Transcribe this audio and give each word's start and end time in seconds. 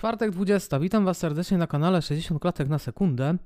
Czwartek 0.00 0.30
20. 0.30 0.78
Witam 0.78 1.04
Was 1.04 1.18
serdecznie 1.18 1.58
na 1.58 1.66
kanale 1.66 2.02
60 2.02 2.40
klatek 2.40 2.68
na 2.68 2.78
sekundę. 2.78 3.36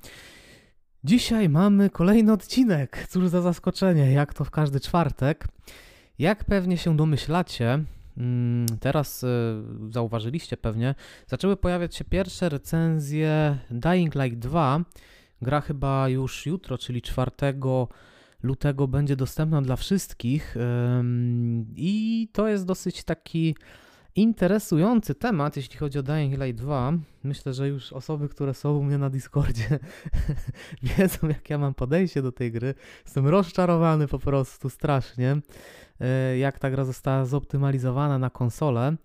Dzisiaj 1.05 1.49
mamy 1.49 1.91
kolejny 1.91 2.33
odcinek. 2.33 3.07
Cóż 3.09 3.29
za 3.29 3.43
zaskoczenie, 3.43 4.13
jak 4.13 4.35
to 4.35 4.45
w 4.45 4.51
każdy 4.51 4.81
czwartek. 4.81 5.49
Jak 6.19 6.45
pewnie 6.45 6.79
się 6.79 6.97
domyślacie, 6.97 7.85
mm, 8.19 8.67
teraz 8.81 9.23
y, 9.23 9.27
zauważyliście 9.91 10.57
pewnie, 10.57 10.95
zaczęły 11.27 11.57
pojawiać 11.57 11.95
się 11.95 12.05
pierwsze 12.05 12.49
recenzje 12.49 13.59
Dying 13.71 14.15
Light 14.15 14.39
2. 14.39 14.85
Gra 15.43 15.61
chyba 15.61 16.09
już 16.09 16.47
jutro, 16.47 16.79
czyli 16.79 17.03
4 17.03 17.31
lutego 18.43 18.89
będzie 18.89 19.17
dostępna 19.17 19.63
dla 19.63 19.77
wszystkich. 19.77 20.57
I 21.77 22.29
to 22.33 22.49
jest 22.49 22.67
dosyć 22.67 23.05
taki 23.05 23.55
interesujący 24.17 25.15
temat, 25.15 25.57
jeśli 25.57 25.79
chodzi 25.79 25.99
o 25.99 26.03
Dying 26.03 26.43
Light 26.43 26.63
2. 26.63 26.93
Myślę, 27.25 27.55
że 27.55 27.69
już 27.69 27.93
osoby, 27.93 28.29
które 28.29 28.55
są 28.55 28.77
u 28.77 28.83
mnie 28.83 28.99
na 28.99 29.11
Discordzie 29.11 29.79
wiedzą, 30.99 31.29
jak 31.29 31.51
ja 31.51 31.59
mam 31.59 31.75
podejście 31.75 32.23
do 32.23 32.33
tej 32.33 32.53
gry. 32.53 32.75
Jestem 33.05 33.27
rozczarowany 33.27 34.09
po 34.09 34.19
prostu 34.19 34.71
strasznie, 34.71 35.37
e, 36.01 36.39
jak 36.39 36.59
ta 36.59 36.71
gra 36.71 36.85
została 36.85 37.25
zoptymalizowana 37.25 38.19
na 38.19 38.31
konsolę. 38.31 38.97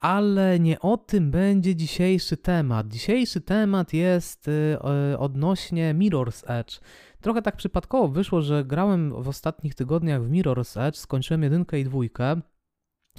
Ale 0.00 0.60
nie 0.60 0.80
o 0.80 0.96
tym 0.96 1.30
będzie 1.30 1.76
dzisiejszy 1.76 2.36
temat. 2.36 2.88
Dzisiejszy 2.88 3.40
temat 3.40 3.92
jest 3.92 4.48
e, 4.48 5.18
odnośnie 5.18 5.94
Mirror's 5.94 6.44
Edge. 6.46 6.80
Trochę 7.20 7.42
tak 7.42 7.56
przypadkowo 7.56 8.08
wyszło, 8.08 8.42
że 8.42 8.64
grałem 8.64 9.22
w 9.22 9.28
ostatnich 9.28 9.74
tygodniach 9.74 10.22
w 10.22 10.30
Mirror's 10.30 10.80
Edge, 10.80 10.96
skończyłem 10.96 11.42
jedynkę 11.42 11.80
i 11.80 11.84
dwójkę, 11.84 12.40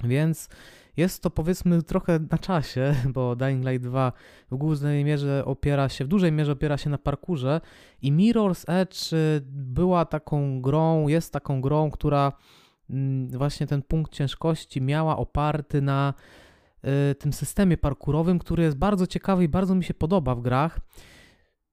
więc 0.04 0.48
jest 0.96 1.22
to 1.22 1.30
powiedzmy 1.30 1.82
trochę 1.82 2.18
na 2.30 2.38
czasie, 2.38 2.94
bo 3.14 3.36
Dying 3.36 3.64
Light 3.66 3.82
2 3.88 4.12
w 4.50 4.56
głównej 4.56 5.04
mierze 5.04 5.44
opiera 5.44 5.88
się, 5.88 6.04
w 6.04 6.08
dużej 6.08 6.32
mierze 6.32 6.52
opiera 6.52 6.76
się 6.76 6.90
na 6.90 6.98
parkurze 6.98 7.60
i 8.02 8.12
Mirror's 8.12 8.64
Edge 8.66 9.12
y, 9.12 9.42
była 9.50 10.04
taką 10.04 10.60
grą, 10.60 11.08
jest 11.08 11.32
taką 11.32 11.60
grą, 11.60 11.90
która 11.90 12.32
mm, 12.90 13.28
właśnie 13.28 13.66
ten 13.66 13.82
punkt 13.82 14.12
ciężkości 14.12 14.80
miała 14.80 15.16
oparty 15.16 15.82
na 15.82 16.14
y, 17.10 17.14
tym 17.14 17.32
systemie 17.32 17.76
parkurowym, 17.76 18.38
który 18.38 18.62
jest 18.62 18.76
bardzo 18.76 19.06
ciekawy 19.06 19.44
i 19.44 19.48
bardzo 19.48 19.74
mi 19.74 19.84
się 19.84 19.94
podoba 19.94 20.34
w 20.34 20.40
grach. 20.40 20.80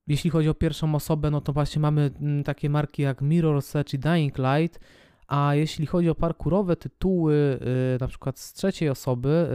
Jeśli 0.08 0.30
chodzi 0.30 0.50
o 0.50 0.54
pierwszą 0.54 0.96
osobę, 0.96 1.32
no 1.32 1.42
to 1.42 1.54
właśnie 1.54 1.82
mamy 1.82 2.12
mm, 2.22 2.44
takie 2.44 2.70
marki 2.70 3.02
jak 3.02 3.22
Mirror's 3.22 3.80
Edge 3.80 3.94
i 3.94 4.00
Dying 4.00 4.38
Light, 4.38 4.80
a 5.32 5.56
jeśli 5.56 5.86
chodzi 5.86 6.10
o 6.10 6.16
parkurowe 6.16 6.76
tytuły, 6.76 7.34
y, 7.96 7.98
na 8.00 8.08
przykład 8.08 8.40
z 8.40 8.54
trzeciej 8.54 8.90
osoby, 8.90 9.48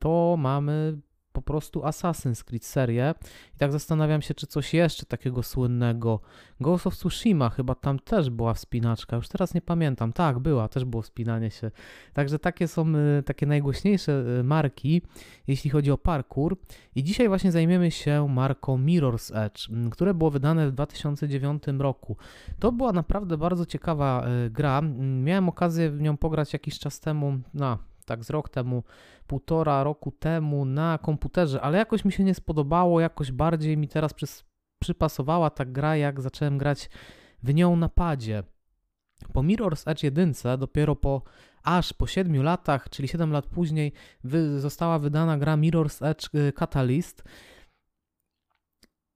to 0.00 0.36
mamy 0.38 0.98
po 1.38 1.42
prostu 1.42 1.80
Assassin's 1.80 2.44
Creed 2.44 2.64
serię. 2.64 3.14
I 3.54 3.58
tak 3.58 3.72
zastanawiam 3.72 4.22
się, 4.22 4.34
czy 4.34 4.46
coś 4.46 4.74
jeszcze 4.74 5.06
takiego 5.06 5.42
słynnego. 5.42 6.20
Ghost 6.60 6.86
of 6.86 6.96
Tsushima 6.96 7.50
chyba 7.50 7.74
tam 7.74 7.98
też 7.98 8.30
była 8.30 8.54
wspinaczka, 8.54 9.16
już 9.16 9.28
teraz 9.28 9.54
nie 9.54 9.60
pamiętam. 9.60 10.12
Tak, 10.12 10.38
była, 10.38 10.68
też 10.68 10.84
było 10.84 11.02
wspinanie 11.02 11.50
się. 11.50 11.70
Także 12.12 12.38
takie 12.38 12.68
są 12.68 12.86
y, 13.18 13.22
takie 13.22 13.46
najgłośniejsze 13.46 14.24
y, 14.40 14.44
marki, 14.44 15.02
jeśli 15.46 15.70
chodzi 15.70 15.90
o 15.90 15.98
parkour. 15.98 16.56
I 16.94 17.04
dzisiaj 17.04 17.28
właśnie 17.28 17.52
zajmiemy 17.52 17.90
się 17.90 18.28
marką 18.28 18.78
Mirror's 18.78 19.44
Edge, 19.44 19.68
które 19.90 20.14
było 20.14 20.30
wydane 20.30 20.68
w 20.68 20.72
2009 20.72 21.62
roku. 21.78 22.16
To 22.58 22.72
była 22.72 22.92
naprawdę 22.92 23.38
bardzo 23.38 23.66
ciekawa 23.66 24.26
y, 24.46 24.50
gra. 24.50 24.82
Miałem 25.22 25.48
okazję 25.48 25.90
w 25.90 26.00
nią 26.00 26.16
pograć 26.16 26.52
jakiś 26.52 26.78
czas 26.78 27.00
temu, 27.00 27.38
no 27.54 27.78
tak 28.08 28.24
z 28.24 28.30
rok 28.30 28.48
temu, 28.48 28.82
półtora 29.26 29.84
roku 29.84 30.10
temu 30.10 30.64
na 30.64 30.98
komputerze, 30.98 31.60
ale 31.60 31.78
jakoś 31.78 32.04
mi 32.04 32.12
się 32.12 32.24
nie 32.24 32.34
spodobało, 32.34 33.00
jakoś 33.00 33.32
bardziej 33.32 33.76
mi 33.76 33.88
teraz 33.88 34.14
przypasowała 34.78 35.50
ta 35.50 35.64
gra, 35.64 35.96
jak 35.96 36.20
zacząłem 36.20 36.58
grać 36.58 36.90
w 37.42 37.54
nią 37.54 37.76
na 37.76 37.88
padzie. 37.88 38.42
Po 39.32 39.42
Mirror's 39.42 39.90
Edge 39.90 40.02
1 40.02 40.32
dopiero 40.58 40.96
po 40.96 41.22
aż 41.62 41.92
po 41.92 42.06
7 42.06 42.42
latach, 42.42 42.88
czyli 42.90 43.08
7 43.08 43.32
lat 43.32 43.46
później 43.46 43.92
wy, 44.24 44.60
została 44.60 44.98
wydana 44.98 45.38
gra 45.38 45.56
Mirror's 45.56 46.06
Edge 46.06 46.34
y, 46.34 46.52
Catalyst 46.52 47.24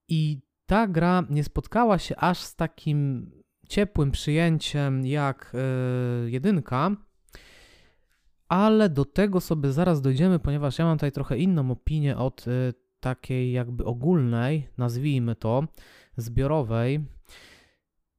i 0.08 0.40
ta 0.66 0.86
gra 0.86 1.24
nie 1.30 1.44
spotkała 1.44 1.98
się 1.98 2.16
aż 2.16 2.38
z 2.38 2.56
takim 2.56 3.30
ciepłym 3.68 4.10
przyjęciem 4.10 5.06
jak 5.06 5.52
yy, 6.24 6.30
jedynka, 6.30 6.90
ale 8.52 8.88
do 8.88 9.04
tego 9.04 9.40
sobie 9.40 9.72
zaraz 9.72 10.02
dojdziemy, 10.02 10.38
ponieważ 10.38 10.78
ja 10.78 10.84
mam 10.84 10.98
tutaj 10.98 11.12
trochę 11.12 11.38
inną 11.38 11.70
opinię 11.70 12.16
od 12.16 12.48
y, 12.48 12.74
takiej 13.00 13.52
jakby 13.52 13.84
ogólnej, 13.84 14.68
nazwijmy 14.78 15.36
to, 15.36 15.64
zbiorowej. 16.16 17.00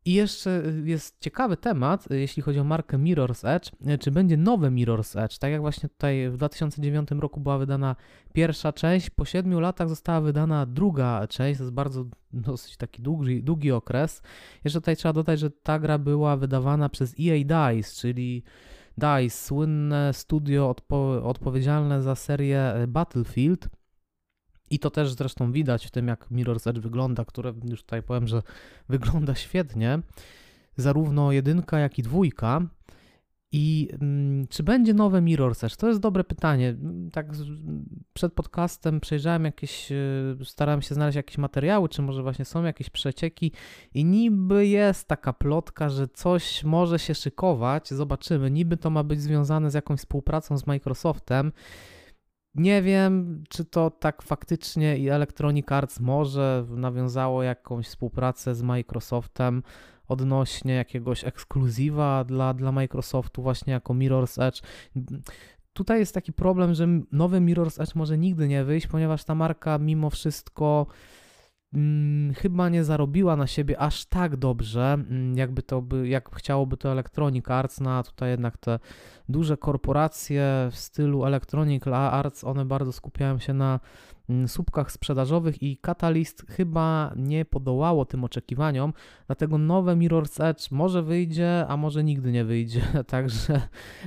I 0.05 0.13
jeszcze 0.13 0.63
y, 0.65 0.83
jest 0.85 1.21
ciekawy 1.21 1.57
temat, 1.57 2.11
y, 2.11 2.19
jeśli 2.19 2.43
chodzi 2.43 2.59
o 2.59 2.63
markę 2.63 2.97
Mirror's 2.97 3.47
Edge, 3.47 3.71
czy 3.99 4.11
będzie 4.11 4.37
nowe 4.37 4.69
Mirror's 4.69 5.23
Edge. 5.23 5.37
Tak 5.37 5.51
jak 5.51 5.61
właśnie 5.61 5.89
tutaj 5.89 6.29
w 6.29 6.37
2009 6.37 7.09
roku 7.11 7.39
była 7.39 7.57
wydana 7.57 7.95
pierwsza 8.33 8.73
część, 8.73 9.09
po 9.09 9.25
7 9.25 9.59
latach 9.59 9.89
została 9.89 10.21
wydana 10.21 10.65
druga 10.65 11.27
część, 11.27 11.57
to 11.57 11.63
jest 11.63 11.73
bardzo 11.73 12.05
dosyć 12.33 12.77
taki 12.77 13.01
długi, 13.01 13.43
długi 13.43 13.71
okres. 13.71 14.21
Jeszcze 14.63 14.81
tutaj 14.81 14.95
trzeba 14.95 15.13
dodać, 15.13 15.39
że 15.39 15.51
ta 15.51 15.79
gra 15.79 15.97
była 15.97 16.37
wydawana 16.37 16.89
przez 16.89 17.15
EA 17.19 17.73
DICE, 17.73 17.95
czyli 17.95 18.43
DICE, 18.97 19.37
słynne 19.37 20.13
studio 20.13 20.69
odpo 20.69 21.23
odpowiedzialne 21.23 22.01
za 22.01 22.15
serię 22.15 22.59
e, 22.59 22.87
Battlefield. 22.87 23.69
I 24.69 24.79
to 24.79 24.89
też 24.89 25.13
zresztą 25.13 25.51
widać 25.51 25.87
w 25.87 25.91
tym, 25.91 26.07
jak 26.07 26.31
Mirror's 26.31 26.69
Edge 26.69 26.79
wygląda, 26.79 27.25
które 27.25 27.53
już 27.63 27.81
tutaj 27.81 28.03
powiem, 28.03 28.27
że 28.27 28.41
wygląda 28.89 29.35
świetnie. 29.35 29.99
Zarówno 30.77 31.31
jedynka, 31.31 31.79
jak 31.79 31.99
i 31.99 32.03
dwójka. 32.03 32.61
I 33.55 33.89
mm, 34.01 34.47
czy 34.47 34.63
będzie 34.63 34.93
nowe 34.93 35.21
Mirror's 35.21 35.65
Edge? 35.65 35.75
To 35.75 35.87
jest 35.87 35.99
dobre 35.99 36.23
pytanie. 36.23 36.75
Tak 37.11 37.27
przed 38.13 38.33
podcastem 38.33 38.99
przejrzałem 38.99 39.45
jakieś, 39.45 39.91
y, 39.91 40.35
starałem 40.43 40.81
się 40.81 40.95
znaleźć 40.95 41.15
jakieś 41.15 41.37
materiały, 41.37 41.89
czy 41.89 42.01
może 42.01 42.23
właśnie 42.23 42.45
są 42.45 42.63
jakieś 42.63 42.89
przecieki 42.89 43.51
i 43.93 44.05
niby 44.05 44.67
jest 44.67 45.07
taka 45.07 45.33
plotka, 45.33 45.89
że 45.89 46.07
coś 46.07 46.63
może 46.63 46.99
się 46.99 47.15
szykować, 47.15 47.89
zobaczymy. 47.89 48.51
Niby 48.51 48.77
to 48.77 48.89
ma 48.89 49.03
być 49.03 49.21
związane 49.21 49.71
z 49.71 49.73
jakąś 49.73 49.99
współpracą 49.99 50.57
z 50.57 50.67
Microsoftem. 50.67 51.51
Nie 52.55 52.81
wiem, 52.81 53.43
czy 53.49 53.65
to 53.65 53.91
tak 53.91 54.21
faktycznie 54.21 54.97
i 54.97 55.09
Electronic 55.09 55.71
Arts 55.71 55.99
może 55.99 56.65
nawiązało 56.69 57.43
jakąś 57.43 57.87
współpracę 57.87 58.55
z 58.55 58.61
Microsoftem 58.61 59.63
odnośnie 60.07 60.73
jakiegoś 60.73 61.23
ekskluzywa 61.23 62.23
dla, 62.23 62.53
dla 62.53 62.71
Microsoftu, 62.71 63.41
właśnie 63.41 63.73
jako 63.73 63.93
Mirror's 63.93 64.43
Edge. 64.43 64.61
Tutaj 65.73 65.99
jest 65.99 66.13
taki 66.13 66.33
problem, 66.33 66.73
że 66.73 66.87
nowy 67.11 67.39
Mirror's 67.39 67.81
Edge 67.83 67.95
może 67.95 68.17
nigdy 68.17 68.47
nie 68.47 68.63
wyjść, 68.63 68.87
ponieważ 68.87 69.23
ta 69.23 69.35
marka 69.35 69.77
mimo 69.77 70.09
wszystko 70.09 70.87
hmm, 71.73 72.33
chyba 72.33 72.69
nie 72.69 72.83
zarobiła 72.83 73.35
na 73.35 73.47
siebie 73.47 73.79
aż 73.79 74.05
tak 74.05 74.35
dobrze, 74.35 74.97
hmm, 75.07 75.37
jakby 75.37 75.63
to 75.63 75.81
by, 75.81 76.07
jak 76.07 76.35
chciałoby 76.35 76.77
to 76.77 76.91
Electronic 76.91 77.49
Arts, 77.49 77.79
no 77.79 77.91
a 77.91 78.03
tutaj 78.03 78.29
jednak 78.29 78.57
te 78.57 78.79
duże 79.29 79.57
korporacje 79.57 80.69
w 80.71 80.77
stylu 80.77 81.25
Electronic 81.25 81.87
Arts, 81.87 82.43
one 82.43 82.65
bardzo 82.65 82.91
skupiają 82.91 83.39
się 83.39 83.53
na 83.53 83.79
Mm, 83.79 84.12
słupkach 84.47 84.91
sprzedażowych 84.91 85.63
i 85.63 85.77
Catalyst 85.77 86.45
chyba 86.49 87.13
nie 87.15 87.45
podołało 87.45 88.05
tym 88.05 88.23
oczekiwaniom, 88.23 88.93
dlatego 89.27 89.57
nowe 89.57 89.95
Mirror's 89.95 90.43
Edge 90.43 90.71
może 90.71 91.03
wyjdzie, 91.03 91.65
a 91.67 91.77
może 91.77 92.03
nigdy 92.03 92.31
nie 92.31 92.45
wyjdzie, 92.45 92.81
także 93.07 93.61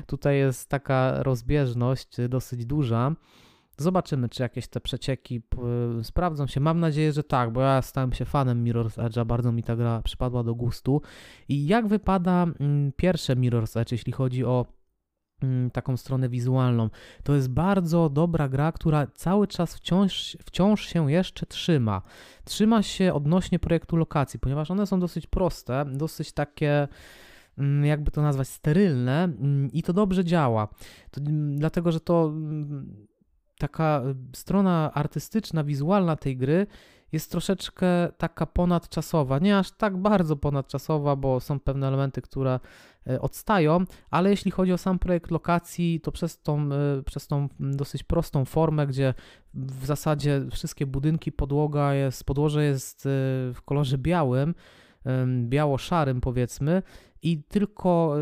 tutaj 0.07 0.39
jest 0.39 0.69
taka 0.69 1.23
rozbieżność 1.23 2.17
dosyć 2.29 2.67
duża. 2.67 3.13
Zobaczymy, 3.79 4.29
czy 4.29 4.43
jakieś 4.43 4.69
te 4.69 4.81
przecieki 4.81 5.43
sprawdzą 6.03 6.47
się. 6.47 6.61
Mam 6.61 6.81
nadzieję, 6.81 7.13
że 7.13 7.23
tak, 7.23 7.53
bo 7.53 7.61
ja 7.61 7.83
stałem 7.83 8.13
się 8.13 8.25
fanem 8.25 8.65
Mirror's 8.65 9.09
Edge'a, 9.09 9.27
bardzo 9.27 9.53
mi 9.53 9.63
ta 9.63 9.77
gra 9.77 10.03
przypadła 10.03 10.43
do 10.43 10.55
gustu. 10.55 11.03
I 11.49 11.67
jak 11.67 11.87
wypada 11.87 12.47
mm, 12.61 12.93
pierwsze 12.97 13.37
Mirror's 13.37 13.81
Edge, 13.81 13.93
jeśli 13.93 14.13
chodzi 14.13 14.45
o 14.45 14.67
Mm, 14.67 14.76
taką 15.73 15.97
stronę 15.97 16.29
wizualną. 16.29 16.91
To 17.23 17.35
jest 17.35 17.49
bardzo 17.49 18.11
dobra 18.11 18.49
gra, 18.49 18.73
która 18.73 19.07
cały 19.07 19.47
czas 19.47 19.77
wciąż, 19.77 20.37
wciąż 20.45 20.87
się 20.87 21.13
jeszcze 21.13 21.47
trzyma. 21.47 22.03
Trzyma 22.45 22.83
się 22.83 23.15
odnośnie 23.15 23.59
projektu 23.59 23.97
lokacji, 23.97 24.41
ponieważ 24.41 24.71
one 24.71 24.87
są 24.87 25.01
dosyć 25.01 25.27
proste, 25.27 25.85
dosyć 25.93 26.33
takie 26.33 26.89
mm, 27.59 27.85
jakby 27.85 28.11
to 28.11 28.23
nazwać, 28.23 28.49
sterylne 28.49 29.25
mm, 29.25 29.73
i 29.73 29.83
to 29.83 29.93
dobrze 29.93 30.25
działa. 30.25 30.69
To, 31.11 31.21
dlatego, 31.57 31.93
że 31.93 32.01
to 32.01 32.33
taka 33.59 34.03
strona 34.35 34.91
artystyczna, 34.95 35.65
wizualna 35.65 36.17
tej 36.17 36.37
gry 36.37 36.67
jest 37.13 37.31
troszeczkę 37.31 37.87
taka 38.19 38.47
ponadczasowa. 38.47 39.39
Nie 39.39 39.59
aż 39.59 39.71
tak 39.71 39.97
bardzo 39.97 40.37
ponadczasowa, 40.37 41.17
bo 41.17 41.41
są 41.41 41.61
pewne 41.61 41.89
elementy, 41.89 42.23
które 42.23 42.61
e, 43.07 43.21
odstają, 43.21 43.85
ale 44.11 44.31
jeśli 44.31 44.51
chodzi 44.51 44.73
o 44.73 44.79
sam 44.79 44.99
projekt 44.99 45.31
lokacji, 45.31 46.01
to 46.01 46.13
przez 46.13 46.43
tą, 46.43 46.73
e, 46.73 47.03
przez 47.03 47.27
tą 47.27 47.49
dosyć 47.61 48.03
prostą 48.03 48.45
formę, 48.45 48.87
gdzie 48.87 49.15
w 49.55 49.87
zasadzie 49.87 50.43
wszystkie 50.53 50.87
budynki, 50.87 51.33
podłoga 51.33 51.95
jest, 51.95 52.25
podłoże 52.25 52.65
jest 52.65 53.03
w 53.55 53.59
kolorze 53.65 53.99
białym, 53.99 54.55
biało-szarym 55.49 56.21
powiedzmy 56.21 56.83
i 57.23 57.43
tylko 57.49 58.17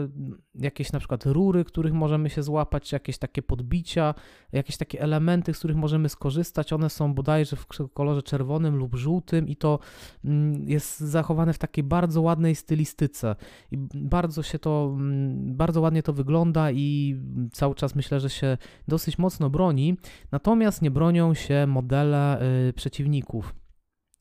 jakieś 0.55 0.93
na 0.93 0.99
przykład 0.99 1.27
rury, 1.27 1.65
których 1.65 1.93
możemy 1.93 2.31
się 2.31 2.43
złapać, 2.43 2.93
jakieś 2.93 3.19
takie 3.19 3.43
podbicia, 3.43 4.15
jakieś 4.53 4.77
takie 4.77 5.01
elementy, 5.01 5.55
z 5.55 5.59
których 5.59 5.77
możemy 5.77 6.09
skorzystać, 6.09 6.73
one 6.73 6.91
są 6.91 7.15
bodajże 7.15 7.57
w 7.57 7.67
kolorze 7.95 8.23
czerwonym 8.23 8.77
lub 8.77 8.95
żółtym 8.95 9.49
i 9.49 9.57
to 9.57 9.79
mm, 10.25 10.69
jest 10.69 11.01
zachowane 11.01 11.53
w 11.53 11.59
takiej 11.59 11.85
bardzo 11.85 12.23
ładnej 12.23 12.55
stylistyce. 12.55 13.37
I 13.71 13.79
bardzo 13.95 14.43
się 14.43 14.59
to, 14.59 14.95
mm, 14.97 15.57
bardzo 15.57 15.81
ładnie 15.81 16.03
to 16.03 16.13
wygląda 16.13 16.71
i 16.71 17.17
cały 17.53 17.75
czas 17.75 17.95
myślę, 17.95 18.21
że 18.21 18.31
się 18.31 18.59
dosyć 18.89 19.19
mocno 19.19 19.51
broni, 19.51 19.97
natomiast 20.33 20.83
nie 20.83 20.91
bronią 20.91 21.35
się 21.35 21.67
modele 21.67 22.43
y, 22.69 22.73
przeciwników. 22.73 23.55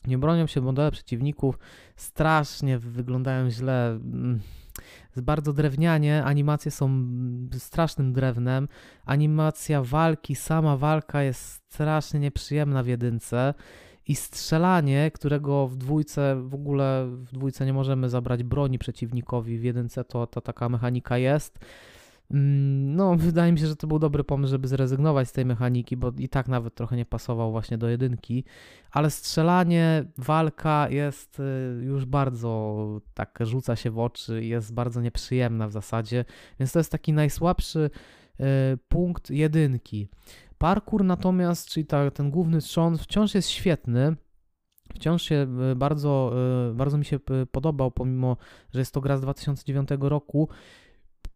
Nie 0.07 0.17
bronią 0.17 0.47
się 0.47 0.61
modele 0.61 0.91
przeciwników, 0.91 1.59
strasznie 1.95 2.79
wyglądają 2.79 3.49
źle, 3.49 3.89
mm, 3.91 4.39
bardzo 5.17 5.53
drewnianie, 5.53 6.23
animacje 6.23 6.71
są 6.71 7.07
strasznym 7.51 8.13
drewnem, 8.13 8.67
animacja 9.05 9.83
walki, 9.83 10.35
sama 10.35 10.77
walka 10.77 11.23
jest 11.23 11.61
strasznie 11.73 12.19
nieprzyjemna 12.19 12.83
w 12.83 12.87
jedynce 12.87 13.53
i 14.07 14.15
strzelanie, 14.15 15.11
którego 15.11 15.67
w 15.67 15.75
dwójce 15.75 16.41
w 16.43 16.53
ogóle 16.53 17.07
w 17.07 17.31
dwójce 17.31 17.65
nie 17.65 17.73
możemy 17.73 18.09
zabrać 18.09 18.43
broni 18.43 18.79
przeciwnikowi, 18.79 19.57
w 19.57 19.63
jedynce 19.63 20.03
to, 20.03 20.27
to 20.27 20.41
taka 20.41 20.69
mechanika 20.69 21.17
jest. 21.17 21.59
Mm, 21.59 21.92
no, 22.35 23.15
wydaje 23.15 23.51
mi 23.51 23.59
się, 23.59 23.67
że 23.67 23.75
to 23.75 23.87
był 23.87 23.99
dobry 23.99 24.23
pomysł, 24.23 24.51
żeby 24.51 24.67
zrezygnować 24.67 25.27
z 25.27 25.31
tej 25.31 25.45
mechaniki, 25.45 25.97
bo 25.97 26.11
i 26.17 26.29
tak 26.29 26.47
nawet 26.47 26.75
trochę 26.75 26.95
nie 26.95 27.05
pasował 27.05 27.51
właśnie 27.51 27.77
do 27.77 27.89
jedynki, 27.89 28.43
ale 28.91 29.09
strzelanie, 29.09 30.05
walka 30.17 30.89
jest 30.89 31.39
y, 31.39 31.83
już 31.83 32.05
bardzo 32.05 33.01
tak 33.13 33.39
rzuca 33.41 33.75
się 33.75 33.91
w 33.91 33.99
oczy, 33.99 34.45
jest 34.45 34.73
bardzo 34.73 35.01
nieprzyjemna 35.01 35.67
w 35.67 35.71
zasadzie, 35.71 36.25
więc 36.59 36.71
to 36.71 36.79
jest 36.79 36.91
taki 36.91 37.13
najsłabszy 37.13 37.89
y, 38.39 38.43
punkt 38.87 39.29
jedynki. 39.29 40.07
Parkour 40.57 41.03
natomiast, 41.03 41.69
czyli 41.69 41.85
ta, 41.85 42.11
ten 42.11 42.31
główny 42.31 42.61
strząs 42.61 43.01
wciąż 43.01 43.35
jest 43.35 43.49
świetny, 43.49 44.15
Wciąż 44.95 45.23
się 45.23 45.47
y, 45.71 45.75
bardzo, 45.75 46.33
bardzo 46.73 46.97
mi 46.97 47.05
się 47.05 47.19
podobał, 47.51 47.91
pomimo 47.91 48.37
że 48.73 48.79
jest 48.79 48.93
to 48.93 49.01
gra 49.01 49.17
z 49.17 49.21
2009 49.21 49.89
roku. 49.99 50.49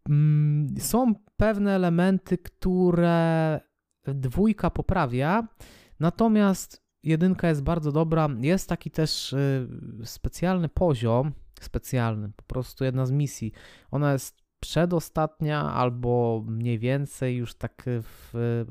Mm, 0.08 0.66
są 0.78 1.14
pewne 1.36 1.74
elementy, 1.74 2.38
które 2.38 3.60
dwójka 4.04 4.70
poprawia, 4.70 5.48
natomiast 6.00 6.82
jedynka 7.02 7.48
jest 7.48 7.62
bardzo 7.62 7.92
dobra. 7.92 8.28
Jest 8.40 8.68
taki 8.68 8.90
też 8.90 9.32
y, 9.32 9.68
specjalny 10.04 10.68
poziom, 10.68 11.32
specjalny, 11.60 12.30
po 12.36 12.42
prostu 12.42 12.84
jedna 12.84 13.06
z 13.06 13.10
misji. 13.10 13.52
Ona 13.90 14.12
jest 14.12 14.48
przedostatnia 14.60 15.72
albo 15.72 16.44
mniej 16.46 16.78
więcej 16.78 17.36
już 17.36 17.54
tak 17.54 17.84
w, 17.86 18.64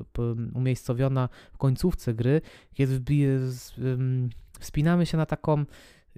umiejscowiona 0.53 1.29
w 1.53 1.57
końcówce 1.57 2.13
gry, 2.13 2.41
kiedy 2.73 3.01
wspinamy 4.59 5.05
się 5.05 5.17
na 5.17 5.25
taką 5.25 5.65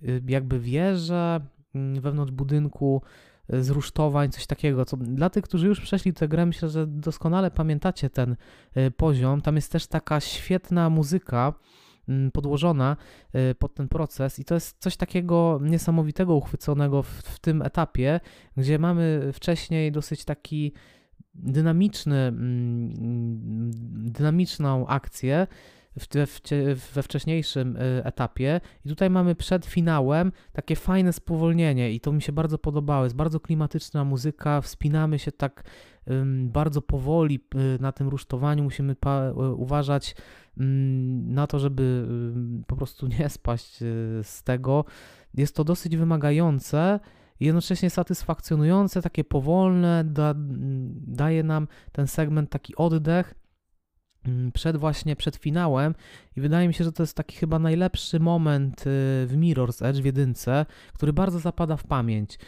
y, 0.04 0.22
jakby 0.27 0.60
wieżę 0.60 1.39
mm, 1.75 2.01
wewnątrz 2.01 2.31
budynku, 2.31 3.01
z 3.50 3.69
rusztowań, 3.69 4.31
coś 4.31 4.48
takiego. 4.48 4.86
Co, 4.86 4.98
dla 4.98 5.30
tych, 5.30 5.44
którzy 5.44 5.68
już 5.68 5.81
przeszli 5.81 6.13
tę 6.13 6.28
grę, 6.28 6.46
myślę, 6.46 6.69
że 6.69 6.88
doskonale 6.88 7.51
pamiętacie 7.51 8.10
ten 8.10 8.36
y, 8.78 8.92
poziom. 8.92 9.42
Tam 9.42 9.56
jest 9.56 9.72
też 9.72 9.88
taka 9.88 10.19
świetna 10.19 10.90
muzyka 10.90 11.54
mm, 12.10 12.31
podłożona 12.31 12.98
y, 13.51 13.56
pod 13.56 13.74
ten 13.74 13.88
proces 13.88 14.40
i 14.40 14.46
to 14.46 14.54
jest 14.54 14.78
coś 14.80 14.98
takiego 14.98 15.60
niesamowitego 15.63 16.36
uchwyconego 16.36 17.04
w, 17.04 17.07
w 17.07 17.40
tym 17.40 17.62
etapie, 17.62 18.19
gdzie 18.57 18.80
mamy 18.80 19.30
wcześniej 19.34 19.92
dosyć 19.92 20.25
taki 20.25 20.74
dynamiczny, 21.34 22.18
mm, 22.18 23.72
dynamiczną 24.12 24.88
akcję, 24.88 25.48
w, 26.00 26.07
w, 26.75 26.94
we 26.94 27.04
wcześniejszym 27.04 27.78
y, 27.78 28.01
etapie. 28.04 28.62
I 28.86 28.90
tutaj 28.90 29.10
mamy 29.10 29.36
przed 29.36 29.66
finałem 29.66 30.31
takie 30.54 30.75
fajne 30.75 31.13
spowolnienie 31.13 31.92
i 31.92 32.00
to 32.00 32.12
mi 32.12 32.22
się 32.22 32.31
bardzo 32.31 32.57
podobało. 32.57 33.04
Jest 33.04 33.16
bardzo 33.16 33.40
klimatyczna 33.40 34.04
muzyka, 34.04 34.62
wspinamy 34.62 35.19
się 35.19 35.31
tak 35.31 35.63
bardzo 36.44 36.81
powoli 36.81 37.40
y, 37.56 37.81
na 37.81 37.92
tym 37.92 38.07
rusztowaniu. 38.07 38.63
Musimy 38.63 38.94
y, 38.94 39.54
uważać 39.54 40.16
na 41.28 41.48
to, 41.48 41.60
żeby 41.60 42.07
po 42.68 42.75
prostu 42.75 43.07
nie 43.07 43.30
spaść 43.40 43.78
z 44.24 44.44
tego. 44.44 44.86
Jest 45.34 45.56
to 45.56 45.63
dosyć 45.63 45.98
wymagające 45.98 47.00
jednocześnie 47.40 47.90
satysfakcjonujące, 47.90 49.01
takie 49.01 49.24
powolne, 49.24 50.04
da, 50.06 50.34
daje 51.07 51.44
nam 51.44 51.68
ten 51.92 52.07
segment 52.07 52.50
taki 52.50 52.75
oddech, 52.75 53.34
przed 54.53 54.77
właśnie 54.77 55.15
przed 55.15 55.35
finałem 55.35 55.95
i 56.35 56.41
wydaje 56.41 56.67
mi 56.67 56.73
się, 56.73 56.83
że 56.83 56.91
to 56.91 57.03
jest 57.03 57.15
taki 57.15 57.37
chyba 57.37 57.59
najlepszy 57.59 58.19
moment 58.19 58.81
y, 58.81 58.83
w 59.27 59.35
Mirror's 59.37 59.85
Edge 59.85 60.01
w 60.01 60.05
jedynce, 60.05 60.65
który 60.93 61.13
bardzo 61.13 61.39
zapada 61.39 61.77
w 61.77 61.83
pamięć. 61.83 62.39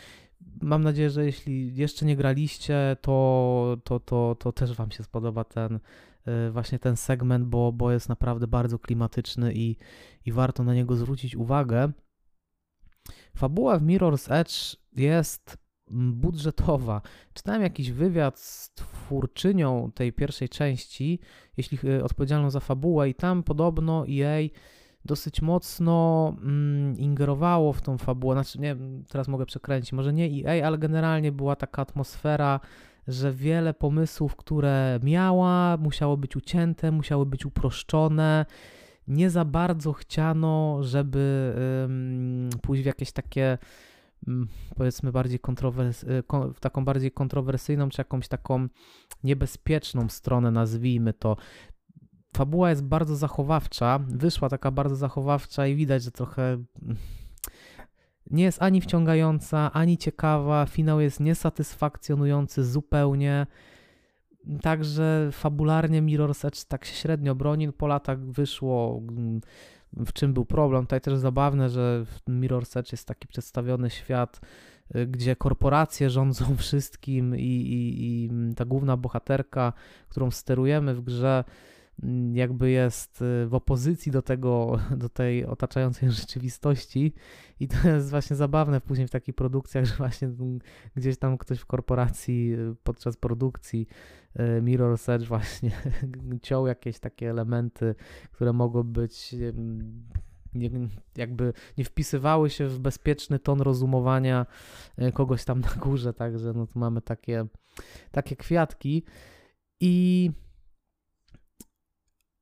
Mam 0.61 0.83
nadzieję, 0.83 1.09
że 1.09 1.25
jeśli 1.25 1.75
jeszcze 1.75 2.05
nie 2.05 2.15
graliście, 2.15 2.97
to, 3.01 3.77
to, 3.83 3.99
to, 3.99 4.35
to 4.39 4.51
też 4.51 4.73
Wam 4.73 4.91
się 4.91 5.03
spodoba 5.03 5.43
ten 5.43 5.79
y, 6.27 6.51
właśnie 6.51 6.79
ten 6.79 6.97
segment, 6.97 7.45
bo, 7.45 7.71
bo 7.71 7.91
jest 7.91 8.09
naprawdę 8.09 8.47
bardzo 8.47 8.79
klimatyczny 8.79 9.53
i, 9.53 9.75
i 10.25 10.31
warto 10.31 10.63
na 10.63 10.73
niego 10.73 10.95
zwrócić 10.95 11.35
uwagę. 11.35 11.91
Fabuła 13.37 13.79
w 13.79 13.83
Mirror's 13.83 14.33
Edge 14.33 14.75
jest 14.95 15.57
budżetowa. 15.91 17.01
Czytałem 17.33 17.61
jakiś 17.61 17.91
wywiad 17.91 18.39
z 18.39 18.73
twórczynią 18.73 19.91
tej 19.95 20.13
pierwszej 20.13 20.49
części, 20.49 21.19
jeśli 21.57 21.77
e, 21.89 22.03
odpowiedzialną 22.03 22.49
za 22.49 22.59
fabułę, 22.59 23.09
i 23.09 23.15
tam 23.15 23.43
podobno 23.43 24.05
EA 24.07 24.47
dosyć 25.05 25.41
mocno 25.41 26.27
mm, 26.41 26.97
ingerowało 26.97 27.73
w 27.73 27.81
tą 27.81 27.97
fabułę. 27.97 28.35
Znaczy, 28.35 28.59
nie, 28.59 28.75
teraz 29.09 29.27
mogę 29.27 29.45
przekręcić, 29.45 29.93
może 29.93 30.13
nie 30.13 30.25
EA, 30.25 30.67
ale 30.67 30.77
generalnie 30.77 31.31
była 31.31 31.55
taka 31.55 31.81
atmosfera, 31.81 32.59
że 33.07 33.33
wiele 33.33 33.73
pomysłów, 33.73 34.35
które 34.35 34.99
miała, 35.03 35.77
musiało 35.77 36.17
być 36.17 36.35
ucięte, 36.35 36.91
musiały 36.91 37.25
być 37.25 37.45
uproszczone. 37.45 38.45
Nie 39.07 39.29
za 39.29 39.45
bardzo 39.45 39.93
chciano, 39.93 40.77
żeby 40.81 41.53
ym, 41.85 42.49
pójść 42.61 42.83
w 42.83 42.85
jakieś 42.85 43.11
takie 43.11 43.57
powiedzmy 44.75 45.11
bardziej 45.11 45.39
kontrowers- 45.39 46.09
y, 46.09 46.59
taką 46.59 46.85
bardziej 46.85 47.11
kontrowersyjną, 47.11 47.89
czy 47.89 48.01
jakąś 48.01 48.27
taką 48.27 48.67
niebezpieczną 49.23 50.09
stronę, 50.09 50.51
nazwijmy 50.51 51.13
to. 51.13 51.37
Fabuła 52.35 52.69
jest 52.69 52.83
bardzo 52.83 53.15
zachowawcza, 53.15 53.99
wyszła 54.07 54.49
taka 54.49 54.71
bardzo 54.71 54.95
zachowawcza 54.95 55.67
i 55.67 55.75
widać, 55.75 56.03
że 56.03 56.11
trochę 56.11 56.43
mm, 56.43 56.97
nie 58.31 58.43
jest 58.43 58.61
ani 58.61 58.81
wciągająca, 58.81 59.71
ani 59.73 59.97
ciekawa. 59.97 60.65
Finał 60.65 60.99
jest 60.99 61.19
niesatysfakcjonujący 61.19 62.65
zupełnie. 62.65 63.47
Także 64.61 65.29
fabularnie 65.31 66.01
Mirror's 66.01 66.47
Edge 66.47 66.63
tak 66.63 66.85
się 66.85 66.95
średnio 66.95 67.35
broni. 67.35 67.73
Po 67.73 67.87
latach 67.87 68.19
wyszło 68.19 69.01
mm, 69.09 69.41
w 69.93 70.13
czym 70.13 70.33
był 70.33 70.45
problem. 70.45 70.83
Tutaj 70.83 71.01
też 71.01 71.17
zabawne, 71.17 71.69
że 71.69 72.05
w 72.05 72.29
Mirror's 72.29 72.79
Edge 72.79 72.91
jest 72.91 73.07
taki 73.07 73.27
przedstawiony 73.27 73.89
świat, 73.89 74.41
y, 74.95 75.07
gdzie 75.07 75.35
korporacje 75.35 76.09
rządzą 76.09 76.55
wszystkim 76.57 77.35
i, 77.35 77.41
i, 77.41 77.95
i 78.05 78.29
ta 78.55 78.65
główna 78.65 78.97
bohaterka, 78.97 79.73
którą 80.09 80.31
sterujemy 80.31 80.95
w 80.95 81.01
grze, 81.01 81.43
jakby 82.33 82.69
jest 82.69 83.21
y, 83.21 83.47
w 83.47 83.53
opozycji 83.53 84.11
do 84.11 84.21
tego, 84.21 84.79
do 84.97 85.09
tej 85.09 85.45
otaczającej 85.45 86.11
rzeczywistości. 86.21 87.13
I 87.59 87.67
to 87.67 87.89
jest 87.89 88.09
właśnie 88.09 88.35
zabawne 88.35 88.81
później 88.81 89.07
w 89.07 89.11
takich 89.11 89.35
produkcjach, 89.35 89.85
że 89.89 89.95
właśnie 89.95 90.29
gdzieś 90.95 91.17
tam 91.17 91.37
ktoś 91.37 91.59
w 91.59 91.65
korporacji 91.65 92.53
y, 92.53 92.75
podczas 92.83 93.17
produkcji 93.17 93.87
E, 94.35 94.61
Mirror's 94.61 95.11
Edge 95.11 95.27
właśnie 95.27 95.71
ciął 96.41 96.67
jakieś 96.67 96.99
takie 96.99 97.29
elementy, 97.29 97.95
które 98.31 98.53
mogą 98.53 98.83
być 98.83 99.35
nie, 100.53 100.69
jakby 101.17 101.53
nie 101.77 101.85
wpisywały 101.85 102.49
się 102.49 102.67
w 102.67 102.79
bezpieczny 102.79 103.39
ton 103.39 103.61
rozumowania 103.61 104.45
kogoś 105.13 105.45
tam 105.45 105.61
na 105.61 105.69
górze, 105.69 106.13
także 106.13 106.53
no 106.53 106.67
tu 106.67 106.79
mamy 106.79 107.01
takie, 107.01 107.45
takie 108.11 108.35
kwiatki. 108.35 109.03
I 109.79 110.31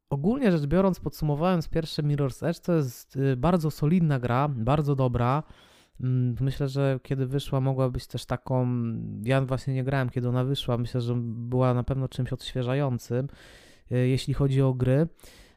ogólnie 0.09 0.51
rzecz 0.51 0.65
biorąc, 0.65 0.99
podsumowując 0.99 1.69
pierwsze 1.69 2.03
Mirror's 2.03 2.47
Edge, 2.47 2.59
to 2.59 2.73
jest 2.73 3.15
y, 3.15 3.37
bardzo 3.37 3.71
solidna 3.71 4.19
gra, 4.19 4.47
bardzo 4.47 4.95
dobra. 4.95 5.43
Mm, 6.01 6.35
myślę, 6.39 6.67
że 6.67 6.99
kiedy 7.03 7.25
wyszła, 7.25 7.59
mogła 7.59 7.89
być 7.89 8.07
też 8.07 8.25
taką. 8.25 8.67
Ja 9.23 9.41
właśnie 9.41 9.73
nie 9.73 9.83
grałem, 9.83 10.09
kiedy 10.09 10.29
ona 10.29 10.43
wyszła. 10.43 10.77
Myślę, 10.77 11.01
że 11.01 11.15
była 11.21 11.73
na 11.73 11.83
pewno 11.83 12.07
czymś 12.07 12.33
odświeżającym, 12.33 13.27
y, 13.91 14.07
jeśli 14.07 14.33
chodzi 14.33 14.61
o 14.61 14.73
gry. 14.73 15.07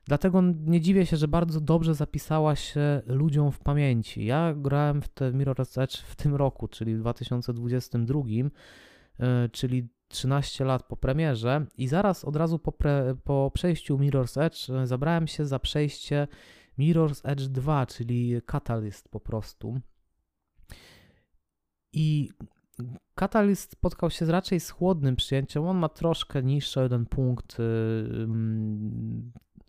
Dlatego 0.06 0.42
nie 0.66 0.80
dziwię 0.80 1.06
się, 1.06 1.16
że 1.16 1.28
bardzo 1.28 1.60
dobrze 1.60 1.94
zapisała 1.94 2.56
się 2.56 3.02
ludziom 3.06 3.52
w 3.52 3.58
pamięci. 3.58 4.24
Ja 4.24 4.54
grałem 4.54 5.02
w 5.02 5.08
te 5.08 5.32
Mirror's 5.32 5.82
Edge 5.82 5.96
w 5.96 6.16
tym 6.16 6.34
roku, 6.34 6.68
czyli 6.68 6.96
w 6.96 6.98
2022, 6.98 8.20
y, 8.26 9.48
czyli 9.52 9.88
13 10.12 10.64
lat 10.64 10.82
po 10.82 10.96
premierze 10.96 11.66
i 11.78 11.88
zaraz 11.88 12.24
od 12.24 12.36
razu 12.36 12.58
po, 12.58 12.72
pre, 12.72 13.14
po 13.24 13.50
przejściu 13.54 13.98
Mirror's 13.98 14.40
Edge 14.40 14.70
y, 14.70 14.86
zabrałem 14.86 15.26
się 15.26 15.46
za 15.46 15.58
przejście 15.58 16.28
Mirror's 16.78 17.20
Edge 17.24 17.42
2, 17.42 17.86
czyli 17.86 18.42
Catalyst 18.46 19.08
po 19.08 19.20
prostu. 19.20 19.80
I 21.92 22.30
Catalyst 23.14 23.72
spotkał 23.72 24.10
się 24.10 24.26
raczej 24.26 24.60
z 24.60 24.70
chłodnym 24.70 25.16
przyjęciem. 25.16 25.64
On 25.64 25.78
ma 25.78 25.88
troszkę 25.88 26.42
niższy 26.42 26.80
jeden 26.80 27.06
punkt 27.06 27.58
yy, 27.58 28.28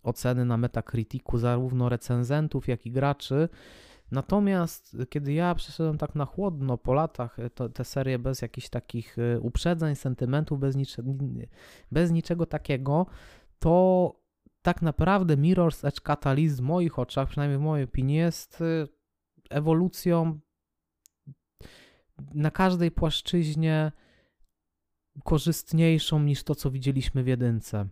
oceny 0.03 0.45
na 0.45 0.57
Metacriticu 0.57 1.37
zarówno 1.37 1.89
recenzentów, 1.89 2.67
jak 2.67 2.85
i 2.85 2.91
graczy. 2.91 3.49
Natomiast 4.13 4.97
kiedy 5.09 5.33
ja 5.33 5.55
przeszedłem 5.55 5.97
tak 5.97 6.15
na 6.15 6.25
chłodno 6.25 6.77
po 6.77 6.93
latach 6.93 7.37
to, 7.55 7.69
tę 7.69 7.83
serię 7.83 8.19
bez 8.19 8.41
jakichś 8.41 8.69
takich 8.69 9.17
y, 9.17 9.39
uprzedzeń, 9.41 9.95
sentymentów, 9.95 10.59
bez, 10.59 10.75
nicze, 10.75 11.03
bez 11.91 12.11
niczego 12.11 12.45
takiego, 12.45 13.05
to 13.59 14.15
tak 14.61 14.81
naprawdę 14.81 15.37
Mirror's 15.37 15.87
Edge 15.87 16.01
Catalyst 16.01 16.57
w 16.57 16.61
moich 16.61 16.99
oczach, 16.99 17.29
przynajmniej 17.29 17.59
w 17.59 17.61
mojej 17.61 17.85
opinii, 17.85 18.15
jest 18.15 18.61
y, 18.61 18.87
ewolucją 19.49 20.39
na 22.33 22.51
każdej 22.51 22.91
płaszczyźnie 22.91 23.91
korzystniejszą 25.23 26.19
niż 26.19 26.43
to, 26.43 26.55
co 26.55 26.71
widzieliśmy 26.71 27.23
w 27.23 27.27
jedynce. 27.27 27.87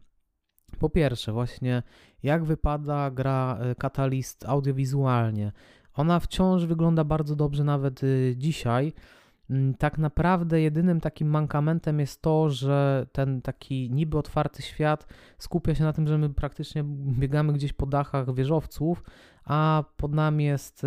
Po 0.79 0.89
pierwsze, 0.89 1.31
właśnie 1.31 1.83
jak 2.23 2.45
wypada 2.45 3.11
gra 3.11 3.59
Catalyst 3.77 4.45
audiowizualnie. 4.45 5.51
Ona 5.93 6.19
wciąż 6.19 6.65
wygląda 6.65 7.03
bardzo 7.03 7.35
dobrze 7.35 7.63
nawet 7.63 8.03
y, 8.03 8.33
dzisiaj. 8.37 8.93
Mm, 9.49 9.73
tak 9.73 9.97
naprawdę 9.97 10.61
jedynym 10.61 11.01
takim 11.01 11.27
mankamentem 11.27 11.99
jest 11.99 12.21
to, 12.21 12.49
że 12.49 13.05
ten 13.11 13.41
taki 13.41 13.89
niby 13.91 14.17
otwarty 14.17 14.61
świat 14.61 15.07
skupia 15.37 15.75
się 15.75 15.83
na 15.83 15.93
tym, 15.93 16.07
że 16.07 16.17
my 16.17 16.29
praktycznie 16.29 16.83
biegamy 17.19 17.53
gdzieś 17.53 17.73
po 17.73 17.85
dachach 17.85 18.35
wieżowców, 18.35 19.03
a 19.45 19.83
pod 19.97 20.13
nami 20.13 20.43
jest 20.43 20.85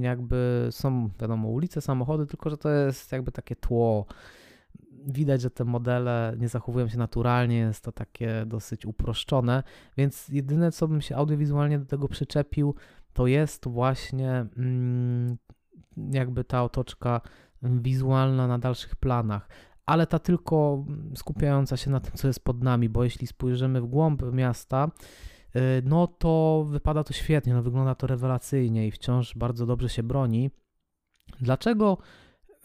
jakby 0.00 0.68
są, 0.70 1.10
wiadomo, 1.20 1.48
ulice, 1.48 1.80
samochody, 1.80 2.26
tylko 2.26 2.50
że 2.50 2.56
to 2.56 2.70
jest 2.70 3.12
jakby 3.12 3.32
takie 3.32 3.56
tło. 3.56 4.06
Widać, 5.06 5.40
że 5.40 5.50
te 5.50 5.64
modele 5.64 6.34
nie 6.38 6.48
zachowują 6.48 6.88
się 6.88 6.98
naturalnie, 6.98 7.56
jest 7.56 7.84
to 7.84 7.92
takie 7.92 8.44
dosyć 8.46 8.86
uproszczone, 8.86 9.62
więc 9.96 10.28
jedyne, 10.28 10.72
co 10.72 10.88
bym 10.88 11.00
się 11.00 11.16
audiowizualnie 11.16 11.78
do 11.78 11.84
tego 11.84 12.08
przyczepił, 12.08 12.74
to 13.12 13.26
jest 13.26 13.68
właśnie 13.68 14.46
mm, 14.56 15.36
jakby 16.12 16.44
ta 16.44 16.64
otoczka 16.64 17.20
wizualna 17.62 18.46
na 18.46 18.58
dalszych 18.58 18.96
planach, 18.96 19.48
ale 19.86 20.06
ta 20.06 20.18
tylko 20.18 20.84
skupiająca 21.14 21.76
się 21.76 21.90
na 21.90 22.00
tym, 22.00 22.12
co 22.14 22.26
jest 22.26 22.44
pod 22.44 22.62
nami, 22.62 22.88
bo 22.88 23.04
jeśli 23.04 23.26
spojrzymy 23.26 23.80
w 23.80 23.86
głąb 23.86 24.22
miasta, 24.32 24.90
y, 25.56 25.60
no 25.84 26.06
to 26.06 26.64
wypada 26.68 27.04
to 27.04 27.12
świetnie, 27.12 27.54
no 27.54 27.62
wygląda 27.62 27.94
to 27.94 28.06
rewelacyjnie 28.06 28.86
i 28.86 28.90
wciąż 28.90 29.34
bardzo 29.34 29.66
dobrze 29.66 29.88
się 29.88 30.02
broni. 30.02 30.50
Dlaczego 31.40 31.98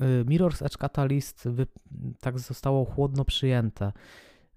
y, 0.02 0.26
Mirror's 0.26 0.66
Edge 0.66 0.78
Catalyst 0.78 1.50
tak 2.20 2.40
zostało 2.40 2.86
chłodno 2.86 3.26
przyjęte? 3.26 3.92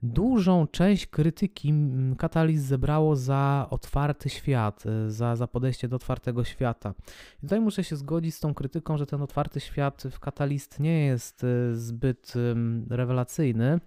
Dużą 0.02 0.66
część 0.66 1.06
krytyki 1.06 1.74
Catalyst 2.18 2.64
zebrało 2.64 3.16
za 3.16 3.66
otwarty 3.70 4.28
świat, 4.28 4.84
y, 4.86 5.10
za, 5.10 5.36
za 5.36 5.46
podejście 5.46 5.88
do 5.88 5.96
otwartego 5.96 6.44
świata. 6.44 6.94
I 7.38 7.40
tutaj 7.40 7.60
muszę 7.60 7.84
się 7.84 7.96
zgodzić 7.96 8.34
z 8.34 8.40
tą 8.40 8.54
krytyką, 8.54 8.98
że 8.98 9.06
ten 9.06 9.22
otwarty 9.22 9.60
świat 9.60 10.02
w 10.10 10.20
Catalyst 10.20 10.80
nie 10.80 11.06
jest 11.06 11.44
y, 11.44 11.76
zbyt 11.76 12.34
rewelacyjny. 12.90 13.80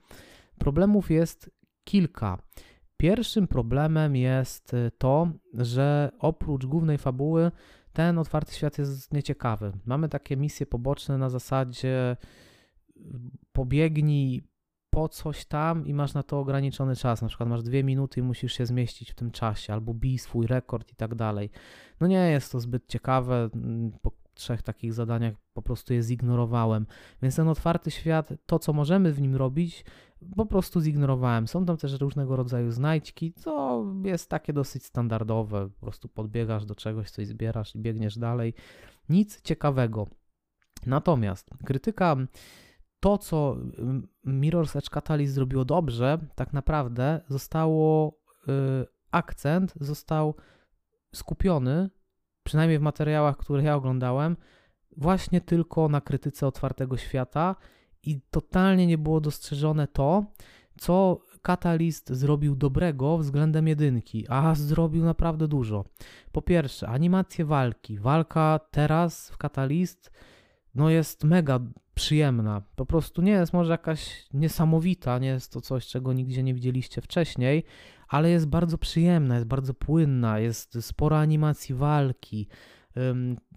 Problemów 0.58 1.12
jest 1.12 1.50
kilka. 1.84 2.38
Pierwszym 2.98 3.48
problemem 3.48 4.16
jest 4.16 4.74
y, 4.74 4.92
to, 4.98 5.32
że 5.54 6.12
oprócz 6.20 6.66
głównej 6.66 6.98
fabuły 6.98 7.52
ten 7.94 8.18
otwarty 8.18 8.54
świat 8.54 8.78
jest 8.78 9.14
nieciekawy. 9.14 9.72
Mamy 9.86 10.10
takie 10.10 10.38
misje 10.38 10.66
poboczne 10.66 11.18
na 11.18 11.30
zasadzie 11.30 12.18
pobiegnij 13.52 14.44
po 14.90 15.10
coś 15.10 15.46
tam 15.46 15.88
i 15.88 15.94
masz 15.94 16.14
na 16.14 16.24
to 16.24 16.40
ograniczony 16.40 16.96
czas. 16.96 17.22
Na 17.22 17.28
przykład 17.28 17.50
masz 17.50 17.64
dwie 17.64 17.84
minuty 17.84 18.20
i 18.20 18.24
musisz 18.24 18.54
się 18.54 18.66
zmieścić 18.66 19.12
w 19.12 19.16
tym 19.16 19.32
czasie, 19.32 19.74
albo 19.74 19.94
bij 19.94 20.18
swój 20.18 20.48
rekord 20.48 20.92
i 20.92 20.96
tak 20.96 21.16
dalej. 21.16 21.50
No 22.00 22.08
nie 22.08 22.30
jest 22.30 22.52
to 22.52 22.60
zbyt 22.60 22.88
ciekawe. 22.88 23.50
Mm, 23.54 23.92
po 24.02 24.12
trzech 24.34 24.62
takich 24.62 24.94
zadaniach 24.94 25.34
po 25.54 25.62
prostu 25.62 25.94
je 25.94 26.04
zignorowałem. 26.04 26.86
Więc 27.22 27.36
ten 27.36 27.48
otwarty 27.48 27.92
świat, 27.92 28.34
to 28.46 28.60
co 28.60 28.74
możemy 28.74 29.14
w 29.14 29.22
nim 29.22 29.36
robić, 29.36 29.86
po 30.36 30.46
prostu 30.46 30.82
zignorowałem. 30.82 31.48
Są 31.48 31.66
tam 31.66 31.78
też 31.78 32.00
różnego 32.00 32.36
rodzaju 32.36 32.72
znajdźki, 32.72 33.34
co 33.34 33.86
jest 34.04 34.30
takie 34.30 34.54
dosyć 34.54 34.86
standardowe. 34.86 35.70
Po 35.70 35.80
prostu 35.80 36.08
podbiegasz 36.08 36.66
do 36.66 36.76
czegoś, 36.76 37.12
coś 37.12 37.28
zbierasz 37.28 37.76
i 37.76 37.80
biegniesz 37.80 38.18
dalej. 38.18 38.54
Nic 39.10 39.42
ciekawego. 39.42 40.08
Natomiast 40.86 41.50
krytyka 41.66 42.16
to, 43.00 43.18
co 43.18 43.58
Mirror's 44.26 44.78
Edge 44.78 44.90
Catalyst 44.90 45.34
zrobiło 45.34 45.66
dobrze, 45.66 46.18
tak 46.36 46.54
naprawdę 46.54 47.22
zostało, 47.28 48.20
y, 48.48 48.86
akcent 49.12 49.74
został 49.82 50.36
skupiony, 51.16 51.90
przynajmniej 52.44 52.80
w 52.80 52.82
materiałach, 52.82 53.38
które 53.38 53.64
ja 53.64 53.76
oglądałem, 53.76 54.38
właśnie 54.98 55.42
tylko 55.42 55.90
na 55.90 56.02
krytyce 56.02 56.48
otwartego 56.48 56.98
świata 56.98 57.56
i 58.04 58.22
totalnie 58.32 58.88
nie 58.88 58.98
było 58.98 59.22
dostrzeżone 59.22 59.88
to, 59.88 60.26
co 60.78 61.22
Catalyst 61.42 62.10
zrobił 62.10 62.56
dobrego 62.56 63.18
względem 63.18 63.68
jedynki, 63.68 64.26
a 64.30 64.56
zrobił 64.56 65.06
naprawdę 65.06 65.48
dużo. 65.48 65.86
Po 66.32 66.42
pierwsze, 66.42 66.88
animacje 66.88 67.46
walki. 67.46 68.00
Walka 68.00 68.60
teraz 68.72 69.30
w 69.30 69.38
Catalyst 69.38 70.12
no 70.76 70.90
jest 70.90 71.24
mega 71.24 71.60
przyjemna. 72.00 72.62
Po 72.76 72.86
prostu 72.86 73.22
nie 73.22 73.32
jest 73.32 73.54
może 73.54 73.72
jakaś 73.72 74.26
niesamowita, 74.34 75.20
nie 75.20 75.28
jest 75.28 75.52
to 75.52 75.62
coś, 75.62 75.88
czego 75.88 76.14
nigdzie 76.14 76.44
nie 76.44 76.54
widzieliście 76.54 77.02
wcześniej, 77.02 77.64
ale 78.08 78.30
jest 78.30 78.48
bardzo 78.48 78.78
przyjemna, 78.78 79.36
jest 79.36 79.48
bardzo 79.48 79.74
płynna, 79.74 80.40
jest 80.40 80.78
sporo 80.82 81.20
animacji 81.20 81.76
walki. 81.76 82.48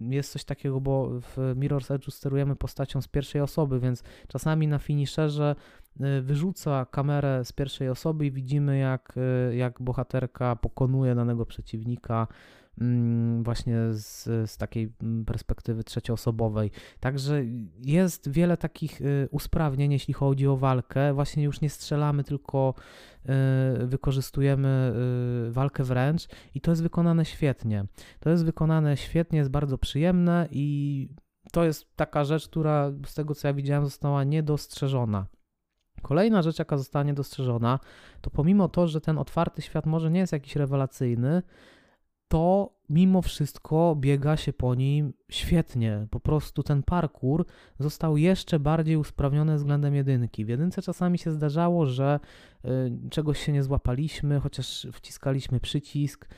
Jest 0.01 0.31
coś 0.31 0.43
takiego, 0.43 0.81
bo 0.81 1.09
w 1.19 1.37
Mirror's 1.55 1.93
Edge 1.93 2.09
sterujemy 2.09 2.55
postacią 2.55 3.01
z 3.01 3.07
pierwszej 3.07 3.41
osoby, 3.41 3.79
więc 3.79 4.03
czasami 4.27 4.67
na 4.67 4.79
finisherze 4.79 5.55
y, 6.01 6.21
wyrzuca 6.21 6.85
kamerę 6.85 7.45
z 7.45 7.51
pierwszej 7.51 7.89
osoby 7.89 8.25
i 8.25 8.31
widzimy, 8.31 8.77
jak, 8.77 9.13
y, 9.51 9.55
jak 9.55 9.81
bohaterka 9.81 10.55
pokonuje 10.55 11.15
danego 11.15 11.45
przeciwnika 11.45 12.27
właśnie 13.41 13.77
z, 13.91 14.23
z 14.51 14.57
takiej 14.57 14.93
mm, 15.01 15.25
perspektywy 15.25 15.83
trzecioosobowej. 15.83 16.71
Także 16.99 17.43
jest 17.81 18.29
wiele 18.29 18.57
takich 18.57 19.01
y, 19.01 19.27
usprawnień, 19.31 19.91
jeśli 19.91 20.13
chodzi 20.13 20.47
o 20.47 20.57
walkę. 20.57 21.13
Właśnie 21.13 21.43
już 21.43 21.61
nie 21.61 21.69
strzelamy, 21.69 22.23
tylko 22.23 22.73
y, 23.81 23.87
wykorzystujemy 23.87 24.93
y, 25.49 25.51
walkę 25.51 25.83
wręcz 25.83 26.27
i 26.55 26.61
to 26.61 26.71
jest 26.71 26.83
wykonane 26.83 27.25
świetnie. 27.25 27.85
To 28.19 28.29
jest 28.29 28.45
wykonane 28.45 28.97
świetnie, 28.97 29.39
jest 29.39 29.51
bardzo 29.51 29.77
przyjemne 29.77 30.47
i 30.51 31.09
to 31.51 31.63
jest 31.63 31.95
taka 31.95 32.23
rzecz, 32.23 32.47
która 32.47 32.91
z 33.05 33.13
tego 33.13 33.35
co 33.35 33.47
ja 33.47 33.53
widziałem 33.53 33.85
została 33.85 34.23
niedostrzeżona. 34.23 35.25
Kolejna 36.01 36.41
rzecz, 36.41 36.59
jaka 36.59 36.77
została 36.77 37.03
niedostrzeżona, 37.03 37.79
to 38.21 38.29
pomimo 38.29 38.69
to, 38.69 38.87
że 38.87 39.01
ten 39.01 39.17
otwarty 39.17 39.61
świat 39.61 39.85
może 39.85 40.11
nie 40.11 40.19
jest 40.19 40.33
jakiś 40.33 40.55
rewelacyjny, 40.55 41.41
to 42.33 42.69
mimo 42.89 43.21
wszystko 43.21 43.95
biega 43.99 44.37
się 44.37 44.53
po 44.53 44.75
nim 44.75 45.13
świetnie. 45.29 46.07
Po 46.11 46.19
prostu 46.19 46.63
ten 46.63 46.83
parkour 46.83 47.45
został 47.79 48.17
jeszcze 48.17 48.59
bardziej 48.59 48.97
usprawniony 48.97 49.55
względem 49.55 49.95
jedynki. 49.95 50.45
W 50.45 50.49
jedynce 50.49 50.81
czasami 50.81 51.17
się 51.17 51.31
zdarzało, 51.31 51.85
że 51.85 52.19
y, 52.65 53.09
czegoś 53.09 53.39
się 53.39 53.51
nie 53.51 53.63
złapaliśmy, 53.63 54.39
chociaż 54.39 54.87
wciskaliśmy 54.93 55.59
przycisk. 55.59 56.29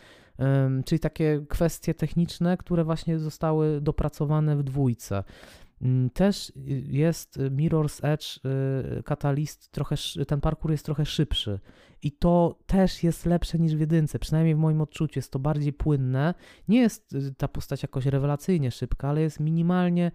Czyli 0.85 0.99
takie 0.99 1.45
kwestie 1.49 1.93
techniczne, 1.93 2.57
które 2.57 2.83
właśnie 2.83 3.19
zostały 3.19 3.81
dopracowane 3.81 4.57
w 4.57 4.63
dwójce. 4.63 5.23
Mm, 5.85 6.09
też 6.09 6.51
jest 6.87 7.37
Mirror's 7.37 7.99
Edge 8.03 8.39
Catalyst, 9.05 9.71
trochę, 9.71 9.95
ten 10.27 10.41
parkour 10.41 10.71
jest 10.71 10.85
trochę 10.85 11.05
szybszy 11.05 11.59
i 12.01 12.11
to 12.11 12.59
też 12.65 13.03
jest 13.03 13.25
lepsze 13.25 13.59
niż 13.59 13.75
w 13.75 13.79
jedynce, 13.79 14.19
przynajmniej 14.19 14.55
w 14.55 14.57
moim 14.57 14.81
odczuciu 14.81 15.19
jest 15.19 15.31
to 15.31 15.39
bardziej 15.39 15.73
płynne. 15.73 16.33
Nie 16.67 16.79
jest 16.79 17.15
ta 17.37 17.47
postać 17.47 17.81
jakoś 17.81 18.05
rewelacyjnie 18.05 18.71
szybka, 18.71 19.09
ale 19.09 19.21
jest 19.21 19.39
minimalnie 19.39 20.11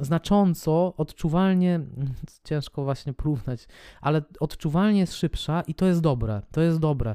znacząco, 0.00 0.94
odczuwalnie, 0.96 1.80
ciężko 2.48 2.84
właśnie 2.84 3.12
porównać, 3.12 3.66
ale 4.00 4.22
odczuwalnie 4.40 5.00
jest 5.00 5.14
szybsza 5.14 5.60
i 5.60 5.74
to 5.74 5.86
jest 5.86 6.00
dobre, 6.00 6.42
to 6.50 6.60
jest 6.60 6.78
dobre. 6.78 7.14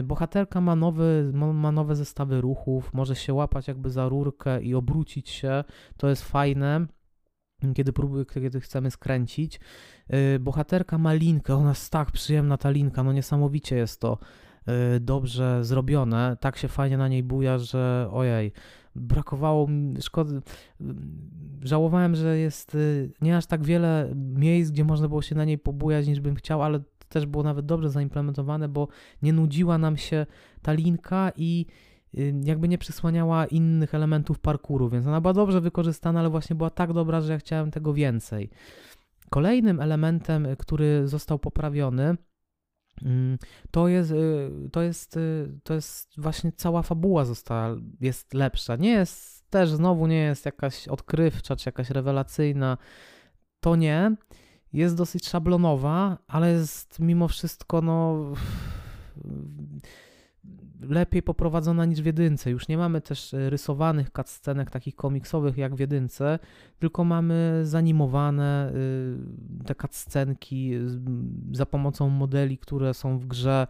Y, 0.00 0.02
bohaterka 0.02 0.60
ma 0.60 0.76
nowe, 0.76 1.04
ma 1.32 1.72
nowe 1.72 1.96
zestawy 1.96 2.40
ruchów, 2.40 2.94
może 2.94 3.16
się 3.16 3.34
łapać 3.34 3.68
jakby 3.68 3.90
za 3.90 4.08
rurkę 4.08 4.62
i 4.62 4.74
obrócić 4.74 5.30
się, 5.30 5.64
to 5.96 6.08
jest 6.08 6.24
fajne 6.24 6.86
kiedy, 7.74 7.92
próbuje, 7.92 8.24
kiedy 8.24 8.60
chcemy 8.60 8.90
skręcić. 8.90 9.60
Y, 10.14 10.38
bohaterka 10.38 10.98
ma 10.98 11.12
linkę, 11.12 11.54
ona 11.54 11.68
jest 11.68 11.92
tak 11.92 12.10
przyjemna 12.10 12.56
ta 12.56 12.70
linka, 12.70 13.02
no 13.02 13.12
niesamowicie 13.12 13.76
jest 13.76 14.00
to 14.00 14.18
y, 14.96 15.00
dobrze 15.00 15.64
zrobione, 15.64 16.36
tak 16.40 16.56
się 16.56 16.68
fajnie 16.68 16.96
na 16.96 17.08
niej 17.08 17.22
buja, 17.22 17.58
że 17.58 18.08
ojej, 18.12 18.52
brakowało 18.94 19.68
szkody, 20.00 20.42
żałowałem, 21.62 22.14
że 22.14 22.38
jest 22.38 22.74
y, 22.74 23.12
nie 23.20 23.36
aż 23.36 23.46
tak 23.46 23.64
wiele 23.64 24.12
miejsc, 24.14 24.70
gdzie 24.70 24.84
można 24.84 25.08
było 25.08 25.22
się 25.22 25.34
na 25.34 25.44
niej 25.44 25.58
pobujać, 25.58 26.06
niż 26.06 26.20
bym 26.20 26.34
chciał, 26.34 26.62
ale 26.62 26.78
to 26.78 27.06
też 27.08 27.26
było 27.26 27.42
nawet 27.42 27.66
dobrze 27.66 27.90
zaimplementowane, 27.90 28.68
bo 28.68 28.88
nie 29.22 29.32
nudziła 29.32 29.78
nam 29.78 29.96
się 29.96 30.26
ta 30.62 30.72
linka 30.72 31.32
i 31.36 31.66
y, 32.18 32.34
jakby 32.44 32.68
nie 32.68 32.78
przysłaniała 32.78 33.46
innych 33.46 33.94
elementów 33.94 34.38
parkuru, 34.38 34.88
więc 34.88 35.06
ona 35.06 35.20
była 35.20 35.32
dobrze 35.32 35.60
wykorzystana, 35.60 36.20
ale 36.20 36.30
właśnie 36.30 36.56
była 36.56 36.70
tak 36.70 36.92
dobra, 36.92 37.20
że 37.20 37.32
ja 37.32 37.38
chciałem 37.38 37.70
tego 37.70 37.94
więcej. 37.94 38.50
Kolejnym 39.30 39.80
elementem, 39.80 40.46
który 40.58 41.08
został 41.08 41.38
poprawiony, 41.38 42.16
to 43.70 43.88
jest, 43.88 44.10
y, 44.10 44.50
to 44.72 44.82
jest, 44.82 45.16
y, 45.16 45.48
to 45.64 45.74
jest 45.74 46.20
właśnie 46.20 46.52
cała 46.52 46.82
fabuła 46.82 47.24
została, 47.24 47.76
jest 48.00 48.34
lepsza. 48.34 48.76
Nie 48.76 48.90
jest 48.90 49.50
też 49.50 49.70
znowu 49.70 50.06
nie 50.06 50.18
jest 50.22 50.46
jakaś 50.46 50.88
odkrywcza 50.88 51.56
czy 51.56 51.68
jakaś 51.68 51.90
rewelacyjna. 51.90 52.78
To 53.60 53.76
nie. 53.76 54.16
Jest 54.72 54.96
dosyć 54.96 55.28
szablonowa, 55.28 56.18
ale 56.26 56.52
jest 56.52 56.98
mimo 56.98 57.28
wszystko 57.28 57.82
no 57.82 58.32
lepiej 60.88 61.22
poprowadzona 61.22 61.84
niż 61.84 62.02
w 62.02 62.06
jedynce. 62.06 62.50
Już 62.50 62.68
nie 62.68 62.78
mamy 62.78 63.00
też 63.00 63.34
e, 63.34 63.50
rysowanych 63.50 64.10
cutscenek 64.10 64.70
takich 64.70 64.96
komiksowych 64.96 65.56
jak 65.56 65.74
w 65.74 65.78
jedynce, 65.78 66.38
tylko 66.78 67.04
mamy 67.04 67.60
zanimowane 67.64 68.72
y, 68.74 69.64
te 69.66 69.74
cutscenki 69.74 70.72
za 71.52 71.66
pomocą 71.66 72.08
modeli, 72.08 72.58
które 72.58 72.94
są 72.94 73.18
w 73.18 73.26
grze. 73.26 73.66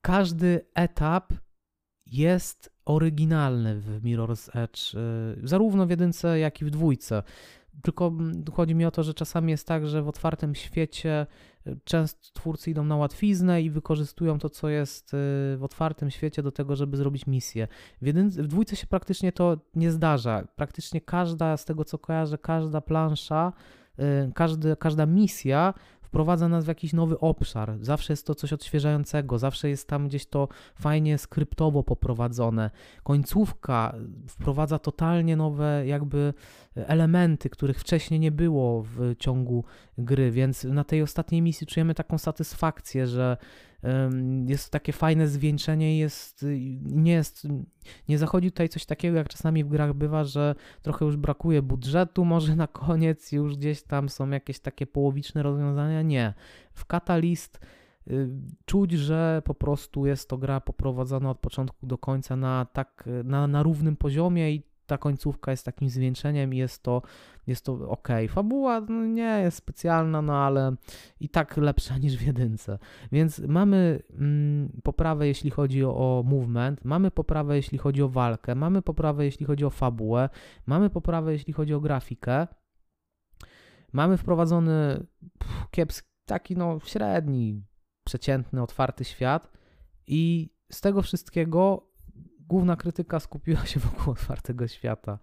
Każdy 0.00 0.60
etap 0.74 1.32
jest 2.06 2.72
oryginalny 2.84 3.80
w 3.80 4.04
Mirror's 4.04 4.58
Edge, 4.58 4.94
y, 5.44 5.48
zarówno 5.48 5.86
w 5.86 5.90
jedynce, 5.90 6.38
jak 6.38 6.62
i 6.62 6.64
w 6.64 6.70
dwójce. 6.70 7.22
Tylko 7.82 8.12
chodzi 8.52 8.74
mi 8.74 8.84
o 8.84 8.90
to, 8.90 9.02
że 9.02 9.14
czasami 9.14 9.50
jest 9.50 9.66
tak, 9.66 9.86
że 9.86 10.02
w 10.02 10.08
otwartym 10.08 10.54
świecie 10.54 11.26
często 11.84 12.20
twórcy 12.32 12.70
idą 12.70 12.84
na 12.84 12.96
łatwiznę 12.96 13.62
i 13.62 13.70
wykorzystują 13.70 14.38
to, 14.38 14.50
co 14.50 14.68
jest 14.68 15.14
y, 15.14 15.16
w 15.56 15.60
otwartym 15.62 16.10
świecie 16.10 16.42
do 16.42 16.52
tego, 16.52 16.76
żeby 16.76 16.96
zrobić 16.96 17.26
misję. 17.26 17.68
W, 18.02 18.06
jedyn, 18.06 18.30
w 18.30 18.46
dwójce 18.46 18.76
się 18.76 18.86
praktycznie 18.86 19.32
to 19.32 19.56
nie 19.74 19.90
zdarza. 19.90 20.48
Praktycznie 20.56 21.00
każda, 21.00 21.56
z 21.56 21.64
tego 21.64 21.84
co 21.84 21.98
kojarzę, 21.98 22.38
każda 22.38 22.80
plansza, 22.80 23.52
y, 23.98 24.32
każdy, 24.34 24.76
każda 24.76 25.06
misja 25.06 25.74
wprowadza 26.08 26.48
nas 26.48 26.64
w 26.64 26.68
jakiś 26.68 26.92
nowy 26.92 27.18
obszar. 27.18 27.78
Zawsze 27.80 28.12
jest 28.12 28.26
to 28.26 28.34
coś 28.34 28.52
odświeżającego, 28.52 29.38
zawsze 29.38 29.68
jest 29.68 29.88
tam 29.88 30.08
gdzieś 30.08 30.26
to 30.26 30.48
fajnie 30.74 31.18
skryptowo 31.18 31.82
poprowadzone. 31.82 32.70
Końcówka 33.02 33.94
wprowadza 34.28 34.78
totalnie 34.78 35.36
nowe 35.36 35.86
jakby 35.86 36.34
elementy, 36.74 37.50
których 37.50 37.80
wcześniej 37.80 38.20
nie 38.20 38.32
było 38.32 38.82
w 38.82 39.14
ciągu 39.18 39.64
gry, 39.98 40.30
więc 40.30 40.64
na 40.64 40.84
tej 40.84 41.02
ostatniej 41.02 41.42
misji 41.42 41.66
czujemy 41.66 41.94
taką 41.94 42.18
satysfakcję, 42.18 43.06
że 43.06 43.36
jest 44.46 44.70
takie 44.70 44.92
fajne 44.92 45.28
zwieńczenie 45.28 45.98
jest, 45.98 46.46
nie 46.80 47.12
jest, 47.12 47.46
nie 48.08 48.18
zachodzi 48.18 48.52
tutaj 48.52 48.68
coś 48.68 48.86
takiego, 48.86 49.16
jak 49.16 49.28
czasami 49.28 49.64
w 49.64 49.68
grach 49.68 49.94
bywa, 49.94 50.24
że 50.24 50.54
trochę 50.82 51.04
już 51.04 51.16
brakuje 51.16 51.62
budżetu 51.62 52.24
może 52.24 52.56
na 52.56 52.66
koniec, 52.66 53.32
już 53.32 53.56
gdzieś 53.56 53.82
tam 53.82 54.08
są 54.08 54.30
jakieś 54.30 54.60
takie 54.60 54.86
połowiczne 54.86 55.42
rozwiązania, 55.42 56.02
nie. 56.02 56.34
W 56.72 56.86
Catalyst 56.86 57.60
y, 58.10 58.28
czuć, 58.64 58.92
że 58.92 59.42
po 59.44 59.54
prostu 59.54 60.06
jest 60.06 60.28
to 60.28 60.38
gra 60.38 60.60
poprowadzona 60.60 61.30
od 61.30 61.38
początku 61.38 61.86
do 61.86 61.98
końca 61.98 62.36
na 62.36 62.66
tak, 62.72 63.08
na, 63.24 63.46
na 63.46 63.62
równym 63.62 63.96
poziomie 63.96 64.52
i 64.52 64.67
ta 64.88 64.98
końcówka 64.98 65.50
jest 65.50 65.64
takim 65.64 65.88
zwieńczeniem 65.88 66.54
i 66.54 66.56
jest 66.56 66.82
to, 66.82 67.02
jest 67.46 67.64
to 67.64 67.88
ok. 67.88 68.08
Fabuła 68.28 68.80
no, 68.80 69.06
nie 69.06 69.40
jest 69.42 69.56
specjalna, 69.56 70.22
no 70.22 70.36
ale 70.36 70.74
i 71.20 71.28
tak 71.28 71.56
lepsza 71.56 71.98
niż 71.98 72.16
w 72.16 72.26
jedynce. 72.26 72.78
Więc 73.12 73.38
mamy 73.38 74.02
mm, 74.10 74.80
poprawę, 74.82 75.26
jeśli 75.26 75.50
chodzi 75.50 75.84
o, 75.84 76.24
movement, 76.26 76.84
mamy 76.84 77.10
poprawę, 77.10 77.56
jeśli 77.56 77.78
chodzi 77.78 78.02
o 78.02 78.08
walkę, 78.08 78.54
mamy 78.54 78.82
poprawę, 78.82 79.24
jeśli 79.24 79.46
chodzi 79.46 79.64
o 79.64 79.70
fabułę, 79.70 80.28
mamy 80.66 80.90
poprawę, 80.90 81.32
jeśli 81.32 81.52
chodzi 81.52 81.74
o 81.74 81.80
grafikę. 81.80 82.46
Mamy 83.92 84.16
wprowadzony 84.16 85.06
kiepski, 85.70 86.08
taki 86.26 86.56
no 86.56 86.78
średni, 86.84 87.62
przeciętny, 88.04 88.62
otwarty 88.62 89.04
świat 89.04 89.50
i 90.06 90.50
z 90.72 90.80
tego 90.80 91.02
wszystkiego 91.02 91.87
główna 92.48 92.76
krytyka 92.76 93.20
skupiła 93.20 93.66
się 93.66 93.80
wokół 93.80 94.12
otwartego 94.12 94.68
świata. 94.68 95.18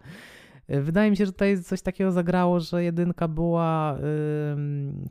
E, 0.68 0.80
wydaje 0.80 1.10
mi 1.10 1.16
się, 1.16 1.26
że 1.26 1.32
tutaj 1.32 1.62
coś 1.62 1.82
takiego 1.82 2.12
zagrało, 2.12 2.60
że 2.60 2.84
jedynka 2.84 3.28
była 3.28 3.98
y, 3.98 4.00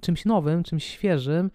czymś 0.02 0.26
nowym, 0.26 0.64
czymś 0.64 0.84
świeżym 0.84 1.52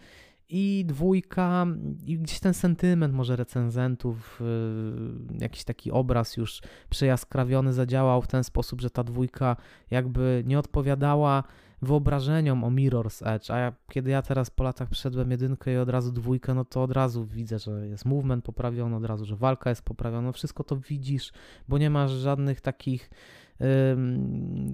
i 0.48 0.84
dwójka, 0.86 1.66
i 2.06 2.18
gdzieś 2.18 2.40
ten 2.40 2.54
sentyment 2.54 3.14
może 3.14 3.36
recenzentów, 3.36 4.40
y, 4.40 5.42
jakiś 5.42 5.64
taki 5.64 5.90
obraz 5.90 6.36
już 6.36 6.62
przejaskrawiony 6.90 7.72
zadziałał 7.72 8.22
w 8.22 8.28
ten 8.28 8.44
sposób, 8.44 8.80
że 8.80 8.90
ta 8.90 9.04
dwójka 9.04 9.56
jakby 9.90 10.42
nie 10.46 10.58
odpowiadała 10.58 11.44
wyobrażeniom 11.82 12.64
o 12.64 12.70
Mirror's 12.70 13.34
Edge, 13.34 13.50
a 13.50 13.58
ja, 13.58 13.72
kiedy 13.88 14.10
ja 14.10 14.22
teraz 14.22 14.50
po 14.50 14.64
latach 14.64 14.88
przeszedłem 14.88 15.30
jedynkę 15.30 15.72
i 15.72 15.76
od 15.76 15.88
razu 15.88 16.12
dwójkę, 16.12 16.54
no 16.54 16.64
to 16.64 16.82
od 16.82 16.92
razu 16.92 17.24
widzę, 17.24 17.58
że 17.58 17.88
jest 17.88 18.04
movement 18.04 18.44
poprawiony, 18.44 18.96
od 18.96 19.04
razu, 19.04 19.24
że 19.24 19.36
walka 19.36 19.70
jest 19.70 19.82
poprawiona, 19.82 20.22
no 20.22 20.32
wszystko 20.32 20.64
to 20.64 20.76
widzisz, 20.76 21.32
bo 21.68 21.78
nie 21.78 21.90
masz 21.90 22.10
żadnych 22.10 22.60
takich 22.60 23.10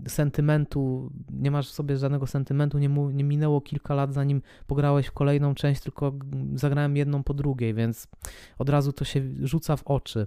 sentymentu, 0.09 1.11
nie 1.31 1.51
masz 1.51 1.69
w 1.69 1.73
sobie 1.73 1.97
żadnego 1.97 2.27
sentymentu, 2.27 2.79
nie, 2.79 2.89
mu, 2.89 3.11
nie 3.11 3.25
minęło 3.25 3.61
kilka 3.61 3.95
lat 3.95 4.15
zanim 4.15 4.43
pograłeś 4.67 5.07
w 5.07 5.13
kolejną 5.13 5.55
część, 5.55 5.81
tylko 5.83 6.13
zagrałem 6.55 6.97
jedną 6.97 7.23
po 7.23 7.35
drugiej, 7.35 7.75
więc 7.75 8.09
od 8.59 8.69
razu 8.69 8.93
to 8.93 9.05
się 9.05 9.23
rzuca 9.43 9.77
w 9.77 9.83
oczy. 9.83 10.27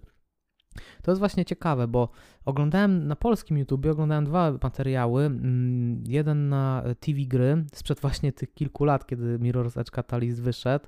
To 1.02 1.12
jest 1.12 1.20
właśnie 1.20 1.46
ciekawe, 1.46 1.88
bo 1.88 2.10
oglądałem 2.46 3.08
na 3.08 3.16
polskim 3.16 3.58
YouTube, 3.58 3.86
oglądałem 3.86 4.26
dwa 4.26 4.52
materiały. 4.64 5.26
Mm, 5.26 6.04
jeden 6.08 6.50
na 6.50 6.84
TV 7.00 7.20
gry 7.28 7.66
sprzed 7.74 8.00
właśnie 8.00 8.34
tych 8.34 8.54
kilku 8.54 8.86
lat, 8.86 9.08
kiedy 9.08 9.40
Mirror's 9.40 9.82
Edge 9.82 9.92
Catalyst 9.92 10.42
wyszedł. 10.42 10.86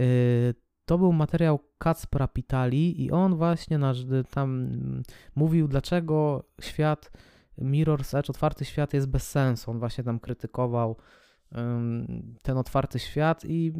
Y, 0.00 0.54
to 0.84 0.98
był 0.98 1.12
materiał 1.12 1.58
Kacpra 1.78 2.28
Pitali 2.28 3.04
i 3.04 3.10
on 3.10 3.36
właśnie 3.36 3.78
nasz, 3.78 3.98
tam 4.30 4.50
mm, 4.50 5.02
mówił, 5.34 5.68
dlaczego 5.68 6.44
świat 6.60 7.10
Mirror's 7.58 8.18
Edge, 8.18 8.30
otwarty 8.30 8.64
świat 8.64 8.94
jest 8.94 9.08
bez 9.08 9.30
sensu. 9.30 9.70
On 9.70 9.78
właśnie 9.78 10.04
tam 10.04 10.20
krytykował 10.20 10.96
ten 12.42 12.56
otwarty 12.56 12.98
świat 12.98 13.44
i 13.44 13.72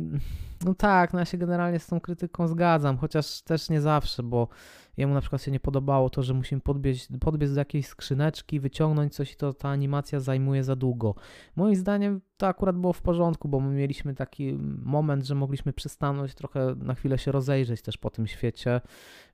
no 0.64 0.74
tak, 0.74 1.12
no 1.12 1.18
ja 1.18 1.24
się 1.24 1.38
generalnie 1.38 1.78
z 1.78 1.86
tą 1.86 2.00
krytyką 2.00 2.48
zgadzam, 2.48 2.96
chociaż 2.96 3.42
też 3.42 3.70
nie 3.70 3.80
zawsze, 3.80 4.22
bo 4.22 4.48
jemu 4.96 5.14
na 5.14 5.20
przykład 5.20 5.42
się 5.42 5.50
nie 5.50 5.60
podobało 5.60 6.10
to, 6.10 6.22
że 6.22 6.34
musimy 6.34 6.60
podbiec, 6.60 7.08
podbiec 7.20 7.54
do 7.54 7.60
jakiejś 7.60 7.86
skrzyneczki, 7.86 8.60
wyciągnąć 8.60 9.14
coś 9.14 9.32
i 9.32 9.36
to 9.36 9.52
ta 9.52 9.68
animacja 9.68 10.20
zajmuje 10.20 10.64
za 10.64 10.76
długo. 10.76 11.14
Moim 11.56 11.76
zdaniem 11.76 12.20
to 12.36 12.46
akurat 12.46 12.76
było 12.76 12.92
w 12.92 13.02
porządku, 13.02 13.48
bo 13.48 13.60
my 13.60 13.74
mieliśmy 13.74 14.14
taki 14.14 14.58
moment, 14.82 15.26
że 15.26 15.34
mogliśmy 15.34 15.72
przystanąć, 15.72 16.34
trochę 16.34 16.74
na 16.76 16.94
chwilę 16.94 17.18
się 17.18 17.32
rozejrzeć 17.32 17.82
też 17.82 17.96
po 17.96 18.10
tym 18.10 18.26
świecie, 18.26 18.80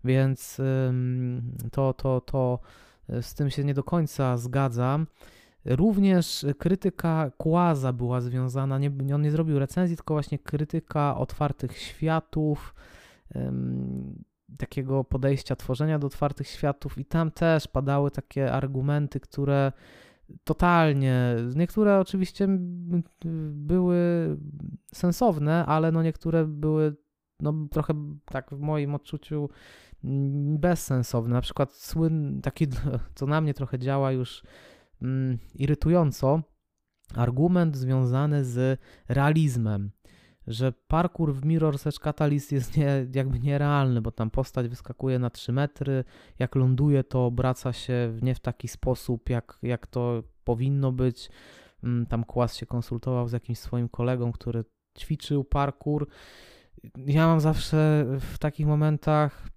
więc 0.04 0.60
to, 1.72 1.94
to, 1.94 2.20
to 2.20 2.58
z 3.20 3.34
tym 3.34 3.50
się 3.50 3.64
nie 3.64 3.74
do 3.74 3.84
końca 3.84 4.36
zgadzam. 4.36 5.06
Również 5.66 6.46
krytyka 6.58 7.30
Kłaza 7.36 7.92
była 7.92 8.20
związana, 8.20 8.78
nie, 8.78 8.90
on 9.14 9.22
nie 9.22 9.30
zrobił 9.30 9.58
recenzji, 9.58 9.96
tylko 9.96 10.14
właśnie 10.14 10.38
krytyka 10.38 11.16
otwartych 11.16 11.78
światów. 11.78 12.74
takiego 14.58 15.04
podejścia 15.04 15.56
tworzenia 15.56 15.98
do 15.98 16.06
otwartych 16.06 16.48
światów 16.48 16.98
i 16.98 17.04
tam 17.04 17.30
też 17.30 17.68
padały 17.68 18.10
takie 18.10 18.52
argumenty, 18.52 19.20
które 19.20 19.72
totalnie, 20.44 21.36
niektóre 21.54 22.00
oczywiście 22.00 22.48
były 23.50 23.98
sensowne, 24.94 25.66
ale 25.66 25.92
no 25.92 26.02
niektóre 26.02 26.44
były 26.44 26.96
no 27.40 27.54
trochę 27.70 27.94
tak 28.24 28.50
w 28.50 28.60
moim 28.60 28.94
odczuciu 28.94 29.48
bezsensowne. 30.58 31.34
Na 31.34 31.40
przykład 31.40 31.72
słyn, 31.72 32.40
taki, 32.42 32.66
co 33.14 33.26
na 33.26 33.40
mnie 33.40 33.54
trochę 33.54 33.78
działa 33.78 34.12
już 34.12 34.42
mm, 35.02 35.38
irytująco, 35.54 36.42
argument 37.14 37.76
związany 37.76 38.44
z 38.44 38.80
realizmem 39.08 39.90
że 40.46 40.72
parkour 40.72 41.34
w 41.34 41.44
Mirror's 41.44 41.88
Edge 41.88 41.98
Catalyst 41.98 42.52
jest 42.52 42.76
nie, 42.76 43.06
jakby 43.14 43.38
nierealny, 43.38 44.00
bo 44.00 44.10
tam 44.10 44.30
postać 44.30 44.68
wyskakuje 44.68 45.18
na 45.18 45.30
3 45.30 45.52
metry, 45.52 46.04
jak 46.38 46.54
ląduje 46.54 47.04
to 47.04 47.26
obraca 47.26 47.72
się 47.72 48.18
nie 48.22 48.34
w 48.34 48.40
taki 48.40 48.68
sposób, 48.68 49.28
jak, 49.28 49.58
jak 49.62 49.86
to 49.86 50.22
powinno 50.44 50.92
być. 50.92 51.30
Mm, 51.84 52.06
tam 52.06 52.24
Kłas 52.24 52.56
się 52.56 52.66
konsultował 52.66 53.28
z 53.28 53.32
jakimś 53.32 53.58
swoim 53.58 53.88
kolegą, 53.88 54.32
który 54.32 54.64
ćwiczył 54.98 55.44
parkour. 55.44 56.08
Ja 56.96 57.26
mam 57.26 57.40
zawsze 57.40 58.06
w 58.20 58.38
takich 58.38 58.66
momentach 58.66 59.48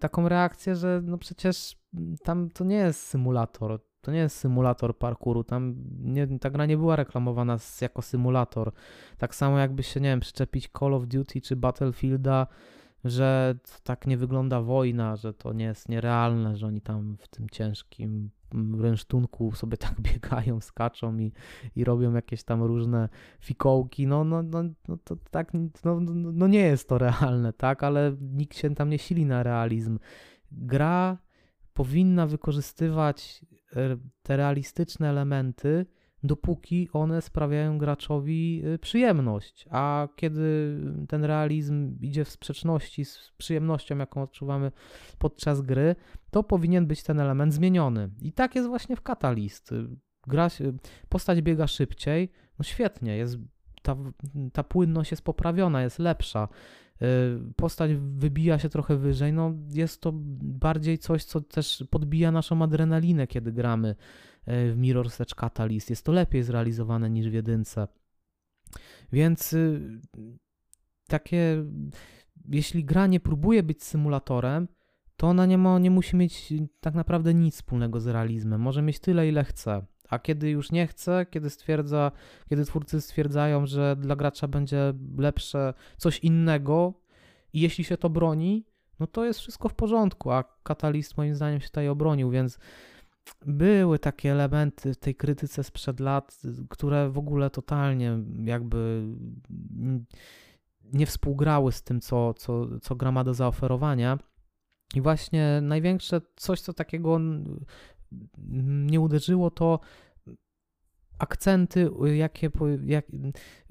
taką 0.00 0.28
reakcję, 0.28 0.76
że 0.76 1.00
no 1.04 1.18
przecież 1.18 1.76
tam 2.22 2.50
to 2.50 2.64
nie 2.64 2.76
jest 2.76 3.06
symulator 3.06 3.80
to 4.02 4.12
nie 4.12 4.18
jest 4.18 4.36
symulator 4.36 4.98
parkouru, 4.98 5.44
tam 5.44 5.74
nie, 5.98 6.38
ta 6.38 6.50
gra 6.50 6.66
nie 6.66 6.76
była 6.76 6.96
reklamowana 6.96 7.58
jako 7.80 8.02
symulator. 8.02 8.72
Tak 9.18 9.34
samo 9.34 9.58
jakby 9.58 9.82
się, 9.82 10.00
nie 10.00 10.08
wiem, 10.08 10.20
przyczepić 10.20 10.70
Call 10.78 10.94
of 10.94 11.06
Duty 11.06 11.40
czy 11.40 11.56
Battlefielda, 11.56 12.46
że 13.04 13.54
tak 13.82 14.06
nie 14.06 14.16
wygląda 14.16 14.60
wojna, 14.60 15.16
że 15.16 15.34
to 15.34 15.52
nie 15.52 15.64
jest 15.64 15.88
nierealne, 15.88 16.56
że 16.56 16.66
oni 16.66 16.80
tam 16.80 17.16
w 17.20 17.28
tym 17.28 17.50
ciężkim 17.50 18.30
rynsztunku 18.80 19.52
sobie 19.52 19.76
tak 19.76 20.00
biegają, 20.12 20.60
skaczą 20.60 21.18
i, 21.18 21.32
i 21.76 21.84
robią 21.84 22.14
jakieś 22.14 22.44
tam 22.44 22.62
różne 22.62 23.08
fikołki, 23.40 24.06
no, 24.06 24.24
no, 24.24 24.42
no, 24.42 24.62
no 24.88 24.96
to 25.04 25.16
tak, 25.30 25.54
no, 25.54 25.60
no, 25.84 26.00
no 26.14 26.46
nie 26.46 26.60
jest 26.60 26.88
to 26.88 26.98
realne, 26.98 27.52
tak, 27.52 27.82
ale 27.82 28.16
nikt 28.20 28.56
się 28.56 28.74
tam 28.74 28.90
nie 28.90 28.98
sili 28.98 29.26
na 29.26 29.42
realizm. 29.42 29.98
Gra 30.52 31.18
powinna 31.74 32.26
wykorzystywać 32.26 33.44
e, 33.76 33.96
te 34.22 34.36
realistyczne 34.36 35.08
elementy, 35.08 35.86
dopóki 36.24 36.88
one 36.92 37.22
sprawiają 37.22 37.78
graczowi 37.78 38.62
e, 38.64 38.78
przyjemność. 38.78 39.66
A 39.70 40.08
kiedy 40.16 40.76
ten 41.08 41.24
realizm 41.24 41.98
idzie 42.00 42.24
w 42.24 42.30
sprzeczności 42.30 43.04
z 43.04 43.32
przyjemnością, 43.36 43.98
jaką 43.98 44.22
odczuwamy 44.22 44.72
podczas 45.18 45.60
gry, 45.60 45.96
to 46.30 46.42
powinien 46.42 46.86
być 46.86 47.02
ten 47.02 47.20
element 47.20 47.54
zmieniony. 47.54 48.10
I 48.20 48.32
tak 48.32 48.54
jest 48.54 48.68
właśnie 48.68 48.96
w 48.96 49.02
Catalyst. 49.02 49.74
Gra, 50.26 50.48
postać 51.08 51.42
biega 51.42 51.66
szybciej, 51.66 52.32
no 52.58 52.62
świetnie, 52.62 53.16
jest, 53.16 53.38
ta, 53.82 53.96
ta 54.52 54.62
płynność 54.64 55.10
jest 55.10 55.22
poprawiona, 55.22 55.82
jest 55.82 55.98
lepsza. 55.98 56.48
Y, 57.02 57.54
postać 57.56 57.90
wybija 57.94 58.58
się 58.58 58.68
trochę 58.68 58.96
wyżej, 58.96 59.32
no 59.32 59.54
jest 59.70 60.00
to 60.00 60.10
bardziej 60.42 60.98
coś, 60.98 61.24
co 61.24 61.40
też 61.40 61.84
podbija 61.90 62.32
naszą 62.32 62.62
adrenalinę, 62.62 63.26
kiedy 63.26 63.52
gramy 63.52 63.88
y, 63.88 63.94
w 64.46 64.74
Mirror's 64.78 65.22
Edge 65.22 65.34
Catalyst. 65.34 65.90
Jest 65.90 66.04
to 66.04 66.12
lepiej 66.12 66.42
zrealizowane 66.42 67.10
niż 67.10 67.28
w 67.28 67.32
jedynce. 67.32 67.88
Więc 69.12 69.52
y, 69.52 70.00
takie, 71.08 71.64
jeśli 72.48 72.84
gra 72.84 73.06
nie 73.06 73.20
próbuje 73.20 73.62
być 73.62 73.84
symulatorem, 73.84 74.68
to 75.16 75.26
ona 75.26 75.46
nie, 75.46 75.58
ma, 75.58 75.78
nie 75.78 75.90
musi 75.90 76.16
mieć 76.16 76.52
tak 76.80 76.94
naprawdę 76.94 77.34
nic 77.34 77.54
wspólnego 77.54 78.00
z 78.00 78.06
realizmem. 78.06 78.60
Może 78.60 78.82
mieć 78.82 78.98
tyle, 78.98 79.28
ile 79.28 79.44
chce. 79.44 79.86
A 80.08 80.18
kiedy 80.18 80.50
już 80.50 80.72
nie 80.72 80.86
chce, 80.86 81.26
kiedy 81.30 81.50
stwierdza, 81.50 82.12
kiedy 82.50 82.64
twórcy 82.64 83.00
stwierdzają, 83.00 83.66
że 83.66 83.96
dla 83.96 84.16
gracza 84.16 84.48
będzie 84.48 84.94
lepsze 85.18 85.74
coś 85.96 86.18
innego 86.18 86.94
i 87.52 87.60
jeśli 87.60 87.84
się 87.84 87.96
to 87.96 88.10
broni, 88.10 88.66
no 89.00 89.06
to 89.06 89.24
jest 89.24 89.40
wszystko 89.40 89.68
w 89.68 89.74
porządku, 89.74 90.30
a 90.30 90.44
Catalyst 90.62 91.16
moim 91.16 91.34
zdaniem 91.34 91.60
się 91.60 91.66
tutaj 91.66 91.88
obronił, 91.88 92.30
więc 92.30 92.58
były 93.46 93.98
takie 93.98 94.32
elementy 94.32 94.94
w 94.94 94.96
tej 94.96 95.14
krytyce 95.14 95.64
sprzed 95.64 96.00
lat, 96.00 96.42
które 96.70 97.10
w 97.10 97.18
ogóle 97.18 97.50
totalnie 97.50 98.18
jakby 98.44 99.06
nie 100.92 101.06
współgrały 101.06 101.72
z 101.72 101.82
tym, 101.82 102.00
co, 102.00 102.34
co, 102.34 102.80
co 102.80 102.96
gra 102.96 103.12
ma 103.12 103.24
do 103.24 103.34
zaoferowania. 103.34 104.18
I 104.94 105.00
właśnie 105.00 105.60
największe 105.62 106.20
coś, 106.36 106.60
co 106.60 106.72
takiego 106.72 107.20
mnie 108.38 109.00
uderzyło, 109.00 109.50
to 109.50 109.80
akcenty, 111.18 111.90
jakie, 112.14 112.50
jak, 112.84 113.06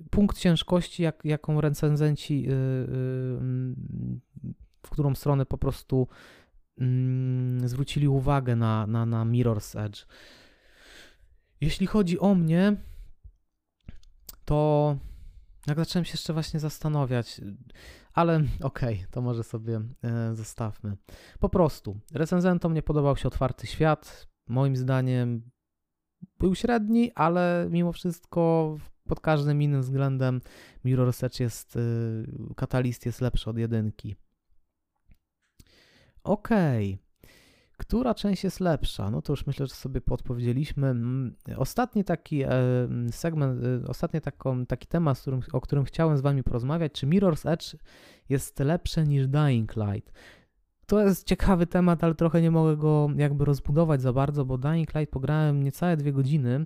punkt 0.10 0.38
ciężkości, 0.38 1.04
jak, 1.04 1.26
jaką 1.26 1.62
recenzenci, 1.62 2.46
y, 2.48 2.52
y, 2.52 2.56
w 4.86 4.90
którą 4.90 5.16
stronę 5.16 5.46
po 5.46 5.58
prostu 5.58 6.08
mm, 6.78 7.68
zwrócili 7.68 8.08
uwagę 8.08 8.56
na, 8.56 8.88
na, 8.88 9.06
na 9.06 9.26
Mirror's 9.26 9.80
Edge. 9.86 10.06
Jeśli 11.62 11.88
chodzi 11.88 12.20
o 12.20 12.36
mnie, 12.36 12.76
to 14.46 14.98
jak 15.68 15.78
zacząłem 15.78 16.06
się 16.06 16.12
jeszcze 16.12 16.34
właśnie 16.34 16.60
zastanawiać, 16.60 17.42
ale 18.14 18.36
okej, 18.62 18.96
okay, 18.96 19.08
to 19.12 19.22
może 19.22 19.44
sobie 19.44 19.82
e, 20.04 20.36
zostawmy. 20.36 20.98
Po 21.40 21.50
prostu, 21.50 22.00
recenzentom 22.14 22.74
nie 22.74 22.82
podobał 22.82 23.18
się 23.18 23.28
otwarty 23.28 23.68
świat, 23.68 24.28
moim 24.48 24.76
zdaniem 24.76 25.52
był 26.40 26.56
średni, 26.56 27.12
ale 27.16 27.68
mimo 27.70 27.92
wszystko 27.92 28.76
pod 29.08 29.20
każdym 29.20 29.62
innym 29.62 29.82
względem 29.82 30.42
Mirror's 30.86 31.26
Edge 31.26 31.40
jest, 31.40 31.76
y, 31.76 33.06
jest 33.06 33.22
lepszy 33.22 33.50
od 33.50 33.58
jedynki. 33.58 34.16
Okej. 36.24 36.94
Okay. 36.94 37.12
Która 37.82 38.14
część 38.14 38.44
jest 38.44 38.60
lepsza? 38.60 39.12
No 39.12 39.22
to 39.22 39.34
już 39.34 39.48
myślę, 39.48 39.68
że 39.68 39.76
sobie 39.76 40.02
podpowiedzieliśmy. 40.02 40.88
Mm, 40.88 41.36
ostatni 41.58 42.04
taki 42.04 42.44
e, 42.44 42.50
segment, 43.12 43.64
e, 43.64 43.88
ostatni 43.88 44.22
taką, 44.22 44.66
taki 44.66 44.88
temat, 44.88 45.20
którym, 45.20 45.42
o 45.54 45.62
którym 45.62 45.86
chciałem 45.86 46.18
z 46.18 46.22
Wami 46.22 46.44
porozmawiać, 46.44 46.92
czy 46.92 47.08
Mirror's 47.08 47.50
Edge 47.50 47.76
jest 48.30 48.60
lepsze 48.60 49.04
niż 49.04 49.28
Dying 49.28 49.76
Light? 49.76 50.12
To 50.86 51.02
jest 51.02 51.28
ciekawy 51.28 51.68
temat, 51.68 52.04
ale 52.04 52.16
trochę 52.16 52.42
nie 52.42 52.52
mogę 52.52 52.78
go 52.78 53.10
jakby 53.16 53.46
rozbudować 53.46 54.02
za 54.02 54.14
bardzo, 54.14 54.46
bo 54.46 54.58
Dying 54.58 54.96
Light 54.96 55.14
pograłem 55.14 55.64
niecałe 55.64 55.98
dwie 55.98 56.14
godziny. 56.14 56.66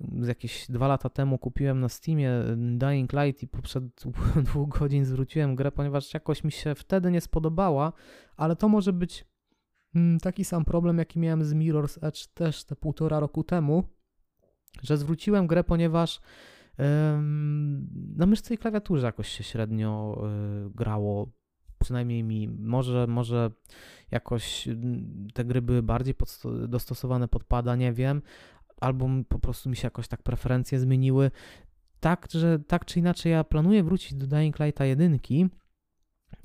Jakieś 0.00 0.66
dwa 0.70 0.88
lata 0.88 1.08
temu 1.08 1.38
kupiłem 1.38 1.80
na 1.80 1.88
Steamie 1.88 2.30
Dying 2.56 3.12
Light 3.12 3.42
i 3.42 3.48
poprzed 3.48 3.84
dwóch 4.46 4.68
godzin 4.68 5.04
zwróciłem 5.04 5.54
grę, 5.54 5.72
ponieważ 5.72 6.14
jakoś 6.14 6.44
mi 6.44 6.52
się 6.52 6.74
wtedy 6.74 7.10
nie 7.10 7.20
spodobała, 7.20 7.92
ale 8.36 8.56
to 8.56 8.68
może 8.68 8.92
być 8.92 9.24
mm, 9.94 10.20
taki 10.20 10.44
sam 10.44 10.64
problem, 10.64 10.98
jaki 10.98 11.18
miałem 11.18 11.44
z 11.44 11.54
Mirror's 11.54 11.98
Edge 12.06 12.26
też 12.26 12.64
te 12.64 12.76
półtora 12.76 13.20
roku 13.20 13.44
temu, 13.44 13.84
że 14.82 14.96
zwróciłem 14.96 15.46
grę, 15.46 15.64
ponieważ 15.64 16.20
na 18.16 18.26
myszce 18.26 18.54
i 18.54 18.58
klawiaturze 18.58 19.06
jakoś 19.06 19.28
się 19.28 19.44
średnio 19.44 20.22
y, 20.66 20.70
grało. 20.74 21.32
Przynajmniej 21.78 22.24
mi, 22.24 22.48
może, 22.48 23.06
może 23.06 23.50
jakoś 24.10 24.68
mm, 24.68 25.28
te 25.34 25.44
gry 25.44 25.62
były 25.62 25.82
bardziej 25.82 26.14
dostosowane 26.68 27.28
pod 27.28 27.44
pada, 27.44 27.76
nie 27.76 27.92
wiem, 27.92 28.22
albo 28.82 29.08
po 29.28 29.38
prostu 29.38 29.70
mi 29.70 29.76
się 29.76 29.86
jakoś 29.86 30.08
tak 30.08 30.22
preferencje 30.22 30.80
zmieniły. 30.80 31.30
Tak, 32.00 32.28
że 32.30 32.58
tak 32.58 32.84
czy 32.84 32.98
inaczej 32.98 33.32
ja 33.32 33.44
planuję 33.44 33.82
wrócić 33.84 34.14
do 34.14 34.26
Dying 34.26 34.58
Lighta 34.58 34.84
1 34.84 35.18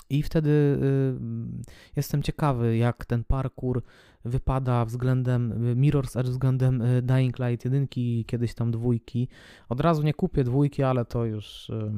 i 0.09 0.23
wtedy 0.23 0.49
y, 0.49 1.15
jestem 1.95 2.23
ciekawy, 2.23 2.77
jak 2.77 3.05
ten 3.05 3.23
parkour 3.23 3.83
wypada 4.25 4.85
względem 4.85 5.75
Mirror's 5.75 6.19
Edge, 6.19 6.29
względem 6.29 6.81
y, 6.81 7.01
Dying 7.01 7.39
Light 7.39 7.65
1 7.65 7.87
i 7.95 8.25
kiedyś 8.27 8.53
tam 8.53 8.71
dwójki. 8.71 9.27
Od 9.69 9.81
razu 9.81 10.03
nie 10.03 10.13
kupię 10.13 10.43
dwójki, 10.43 10.83
ale 10.83 11.05
to 11.05 11.25
już 11.25 11.69
y, 11.69 11.91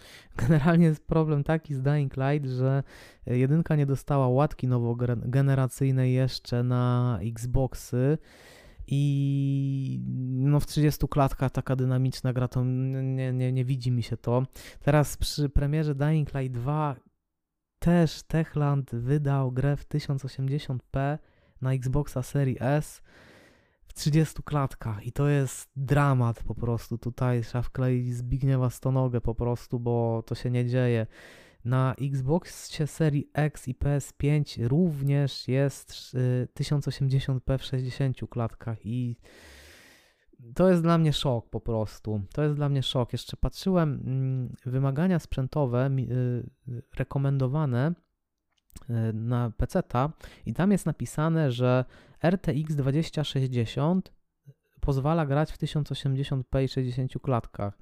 Generalnie 0.48 0.86
jest 0.86 1.06
problem 1.06 1.44
taki 1.44 1.74
z 1.74 1.82
Dying 1.82 2.16
Light, 2.16 2.48
że 2.48 2.82
jedynka 3.26 3.76
nie 3.76 3.86
dostała 3.86 4.28
łatki 4.28 4.68
nowogeneracyjnej 4.68 6.14
jeszcze 6.14 6.62
na 6.62 7.18
Xboxy 7.22 8.18
i 8.90 10.00
no 10.30 10.60
w 10.60 10.66
30 10.66 11.08
klatkach 11.08 11.50
taka 11.50 11.76
dynamiczna 11.76 12.32
gra 12.32 12.48
to 12.48 12.64
nie, 12.64 13.32
nie, 13.32 13.52
nie 13.52 13.64
widzi 13.64 13.90
mi 13.90 14.02
się 14.02 14.16
to. 14.16 14.42
Teraz 14.82 15.16
przy 15.16 15.48
premierze 15.48 15.94
Dying 15.94 16.34
Light 16.34 16.52
2 16.52 16.96
też 17.78 18.22
Techland 18.22 18.90
wydał 18.90 19.52
grę 19.52 19.76
w 19.76 19.88
1080p 19.88 21.18
na 21.60 21.72
Xboxa 21.72 22.22
Series 22.22 22.58
S 22.60 23.02
w 23.84 23.92
30 23.94 24.42
klatkach 24.42 25.06
i 25.06 25.12
to 25.12 25.28
jest 25.28 25.70
dramat 25.76 26.42
po 26.42 26.54
prostu. 26.54 26.98
Tutaj 26.98 27.42
trzeba 27.42 27.62
wkleić 27.62 28.14
Zbigniewa 28.14 28.70
Stonogę 28.70 29.20
po 29.20 29.34
prostu, 29.34 29.80
bo 29.80 30.22
to 30.26 30.34
się 30.34 30.50
nie 30.50 30.66
dzieje. 30.66 31.06
Na 31.64 31.94
Xboxie 31.94 32.86
serii 32.86 33.30
X 33.34 33.68
i 33.68 33.74
PS5 33.74 34.66
również 34.66 35.48
jest 35.48 36.16
1080p 36.54 37.58
w 37.58 37.64
60 37.64 38.16
klatkach 38.30 38.86
i 38.86 39.16
to 40.54 40.70
jest 40.70 40.82
dla 40.82 40.98
mnie 40.98 41.12
szok 41.12 41.50
po 41.50 41.60
prostu. 41.60 42.20
To 42.32 42.42
jest 42.42 42.54
dla 42.54 42.68
mnie 42.68 42.82
szok. 42.82 43.12
Jeszcze 43.12 43.36
patrzyłem 43.36 44.02
mm, 44.06 44.54
wymagania 44.66 45.18
sprzętowe 45.18 45.90
y, 45.98 46.44
rekomendowane 46.96 47.92
y, 48.90 49.12
na 49.12 49.52
PC-ta 49.56 50.12
i 50.46 50.54
tam 50.54 50.72
jest 50.72 50.86
napisane, 50.86 51.52
że 51.52 51.84
RTX 52.24 52.74
2060 52.74 54.12
pozwala 54.80 55.26
grać 55.26 55.52
w 55.52 55.58
1080p 55.58 56.64
i 56.64 56.68
60 56.68 57.12
klatkach. 57.22 57.78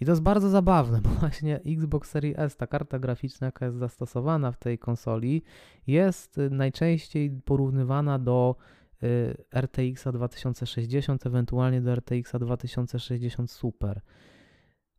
I 0.00 0.04
to 0.04 0.12
jest 0.12 0.22
bardzo 0.22 0.48
zabawne, 0.48 1.00
bo 1.04 1.08
właśnie 1.08 1.60
Xbox 1.66 2.10
Series 2.10 2.38
S, 2.38 2.56
ta 2.56 2.66
karta 2.66 2.98
graficzna, 2.98 3.46
jaka 3.46 3.66
jest 3.66 3.78
zastosowana 3.78 4.52
w 4.52 4.58
tej 4.58 4.78
konsoli, 4.78 5.42
jest 5.86 6.38
y, 6.38 6.50
najczęściej 6.50 7.30
porównywana 7.44 8.18
do 8.18 8.56
y, 9.02 9.36
RTX 9.54 10.04
2060, 10.12 11.26
ewentualnie 11.26 11.80
do 11.80 11.92
RTX 11.96 12.32
2060 12.40 13.50
Super. 13.50 14.00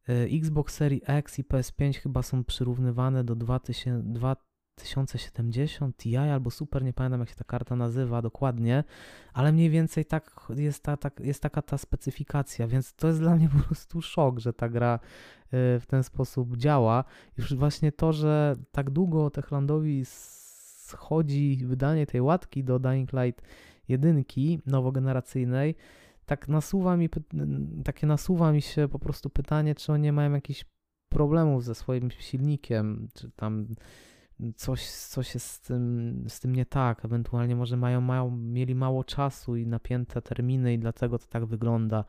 Y, 0.09 0.29
Xbox 0.33 0.73
Series 0.73 1.03
X 1.05 1.39
i 1.39 1.43
PS5 1.43 1.93
chyba 1.93 2.21
są 2.21 2.43
przyrównywane 2.43 3.23
do 3.23 3.35
2000, 3.35 4.03
1070 4.77 5.97
Ti 5.97 6.17
albo 6.17 6.51
Super, 6.51 6.83
nie 6.83 6.93
pamiętam 6.93 7.19
jak 7.19 7.29
się 7.29 7.35
ta 7.35 7.43
karta 7.43 7.75
nazywa 7.75 8.21
dokładnie, 8.21 8.83
ale 9.33 9.51
mniej 9.51 9.69
więcej 9.69 10.05
tak 10.05 10.47
jest, 10.55 10.83
ta, 10.83 10.97
tak, 10.97 11.19
jest 11.19 11.41
taka 11.41 11.61
ta 11.61 11.77
specyfikacja, 11.77 12.67
więc 12.67 12.93
to 12.93 13.07
jest 13.07 13.19
dla 13.19 13.35
mnie 13.35 13.49
po 13.59 13.67
prostu 13.67 14.01
szok, 14.01 14.39
że 14.39 14.53
ta 14.53 14.69
gra 14.69 14.95
y, 14.95 15.79
w 15.79 15.83
ten 15.87 16.03
sposób 16.03 16.57
działa. 16.57 17.03
Już 17.37 17.55
właśnie 17.55 17.91
to, 17.91 18.13
że 18.13 18.55
tak 18.71 18.89
długo 18.89 19.29
Techlandowi 19.29 20.05
schodzi 20.05 21.61
wydanie 21.65 22.05
tej 22.05 22.21
łatki 22.21 22.63
do 22.63 22.79
Dying 22.79 23.13
Light 23.13 23.41
jedynki 23.87 24.59
nowogeneracyjnej, 24.65 25.75
tak 26.25 26.47
nasuwa 26.47 26.97
mi, 26.97 27.09
takie 27.83 28.07
nasuwa 28.07 28.51
mi 28.51 28.61
się 28.61 28.87
po 28.87 28.99
prostu 28.99 29.29
pytanie, 29.29 29.75
czy 29.75 29.93
oni 29.93 30.11
mają 30.11 30.33
jakichś 30.33 30.65
problemów 31.09 31.63
ze 31.63 31.75
swoim 31.75 32.11
silnikiem, 32.11 33.07
czy 33.13 33.31
tam 33.31 33.67
coś, 34.55 34.89
coś 34.89 35.33
jest 35.33 35.49
z 35.49 35.61
tym, 35.61 36.25
z 36.27 36.39
tym 36.39 36.55
nie 36.55 36.65
tak, 36.65 37.05
ewentualnie 37.05 37.55
może 37.55 37.77
mają, 37.77 38.01
mają, 38.01 38.31
mieli 38.31 38.75
mało 38.75 39.03
czasu 39.03 39.55
i 39.55 39.67
napięte 39.67 40.21
terminy 40.21 40.73
i 40.73 40.79
dlatego 40.79 41.19
to 41.19 41.27
tak 41.27 41.45
wygląda. 41.45 42.05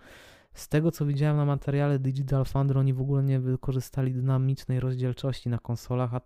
Z 0.54 0.68
tego 0.68 0.90
co 0.90 1.06
widziałem 1.06 1.36
na 1.36 1.44
materiale 1.44 1.98
Digital 1.98 2.44
Foundry, 2.44 2.80
oni 2.80 2.94
w 2.94 3.00
ogóle 3.00 3.22
nie 3.22 3.40
wykorzystali 3.40 4.12
dynamicznej 4.12 4.80
rozdzielczości 4.80 5.48
na 5.48 5.58
konsolach, 5.58 6.14
a 6.14 6.20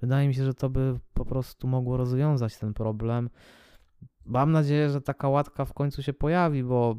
wydaje 0.00 0.28
mi 0.28 0.34
się, 0.34 0.44
że 0.44 0.54
to 0.54 0.70
by 0.70 0.98
po 1.14 1.24
prostu 1.24 1.68
mogło 1.68 1.96
rozwiązać 1.96 2.58
ten 2.58 2.74
problem. 2.74 3.30
Mam 4.24 4.52
nadzieję, 4.52 4.90
że 4.90 5.00
taka 5.00 5.28
łatka 5.28 5.64
w 5.64 5.72
końcu 5.72 6.02
się 6.02 6.12
pojawi, 6.12 6.64
bo 6.64 6.96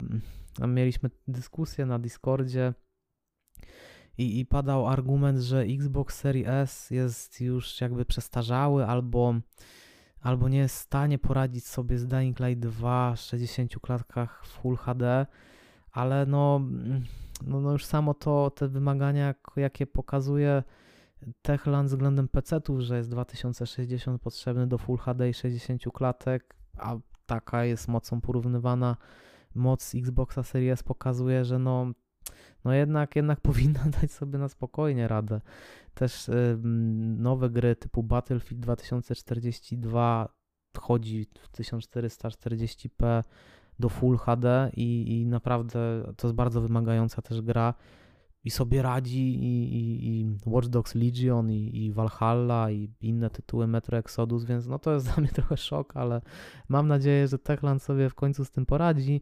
mieliśmy 0.68 1.10
dyskusję 1.28 1.86
na 1.86 2.00
Discordzie 2.00 2.74
i, 4.18 4.40
i 4.40 4.46
padał 4.46 4.88
argument, 4.88 5.40
że 5.40 5.62
Xbox 5.62 6.16
Series 6.20 6.48
S 6.48 6.92
jest 6.92 7.42
już 7.42 7.82
jakby 7.82 8.06
przestarzały 8.06 8.86
albo, 8.86 9.36
albo 10.22 10.50
nie 10.50 10.58
jest 10.58 10.76
w 10.76 10.82
stanie 10.82 11.20
poradzić 11.20 11.66
sobie 11.66 11.98
z 11.98 12.08
Dying 12.08 12.40
Light 12.40 12.60
2 12.60 13.16
w 13.16 13.20
60 13.20 13.80
klatkach 13.82 14.46
w 14.46 14.48
Full 14.48 14.78
HD, 14.78 15.26
ale 15.92 16.26
no, 16.26 16.62
no, 17.48 17.62
no 17.62 17.72
już 17.72 17.86
samo 17.86 18.14
to, 18.14 18.52
te 18.52 18.68
wymagania, 18.68 19.36
jakie 19.56 19.88
pokazuje 19.88 20.64
Techland 21.42 21.90
względem 21.90 22.28
PC-ów, 22.28 22.80
że 22.80 22.98
jest 22.98 23.10
2060 23.10 24.22
potrzebny 24.22 24.68
do 24.68 24.78
Full 24.78 24.98
HD 24.98 25.30
i 25.30 25.34
60 25.34 25.84
klatek, 25.94 26.56
a 26.78 26.96
taka 27.26 27.66
jest 27.66 27.88
mocą 27.88 28.22
porównywana 28.22 28.98
moc 29.56 29.96
Xboxa 29.96 30.44
Series 30.44 30.84
pokazuje, 30.84 31.46
że 31.46 31.60
no 31.60 31.92
no 32.66 32.74
jednak, 32.74 33.16
jednak 33.16 33.42
powinna 33.50 33.84
dać 34.02 34.12
sobie 34.12 34.40
na 34.40 34.50
spokojnie 34.50 35.08
radę. 35.08 35.42
Też 35.94 36.30
y, 36.30 36.58
nowe 37.18 37.50
gry 37.50 37.76
typu 37.76 38.04
Battlefield 38.04 38.62
2042 38.62 40.30
chodzi 40.78 41.28
w 41.40 41.52
1440p 41.52 43.24
do 43.80 43.90
Full 43.90 44.18
HD 44.18 44.72
i, 44.74 45.20
i 45.20 45.26
naprawdę 45.26 46.04
to 46.18 46.28
jest 46.28 46.36
bardzo 46.36 46.62
wymagająca 46.62 47.22
też 47.22 47.42
gra 47.42 47.74
i 48.48 48.52
sobie 48.52 48.82
radzi 48.82 49.44
i, 49.44 49.74
i, 49.76 50.08
i 50.10 50.26
Watch 50.46 50.68
Dogs 50.68 50.96
Legion 50.96 51.52
i, 51.52 51.86
i 51.86 51.92
Valhalla 51.92 52.72
i 52.72 52.90
inne 53.02 53.30
tytuły 53.30 53.68
Metro 53.68 53.98
Exodus, 53.98 54.46
więc 54.46 54.68
no 54.68 54.80
to 54.80 54.94
jest 54.94 55.06
dla 55.06 55.16
mnie 55.18 55.28
trochę 55.40 55.58
szok, 55.58 55.98
ale 55.98 56.22
mam 56.70 56.88
nadzieję, 56.88 57.28
że 57.28 57.40
Techland 57.40 57.84
sobie 57.84 58.10
w 58.10 58.16
końcu 58.16 58.46
z 58.46 58.52
tym 58.52 58.66
poradzi. 58.66 59.22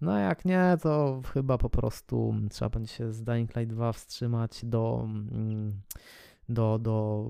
No 0.00 0.18
jak 0.18 0.44
nie, 0.44 0.76
to 0.82 1.22
chyba 1.32 1.58
po 1.58 1.70
prostu 1.70 2.34
trzeba 2.50 2.68
będzie 2.68 2.94
się 2.94 3.12
z 3.12 3.22
Dying 3.22 3.56
Light 3.56 3.74
2 3.74 3.92
wstrzymać 3.92 4.60
do, 4.64 5.02
mm, 5.04 5.80
do, 6.48 6.78
do 6.78 7.26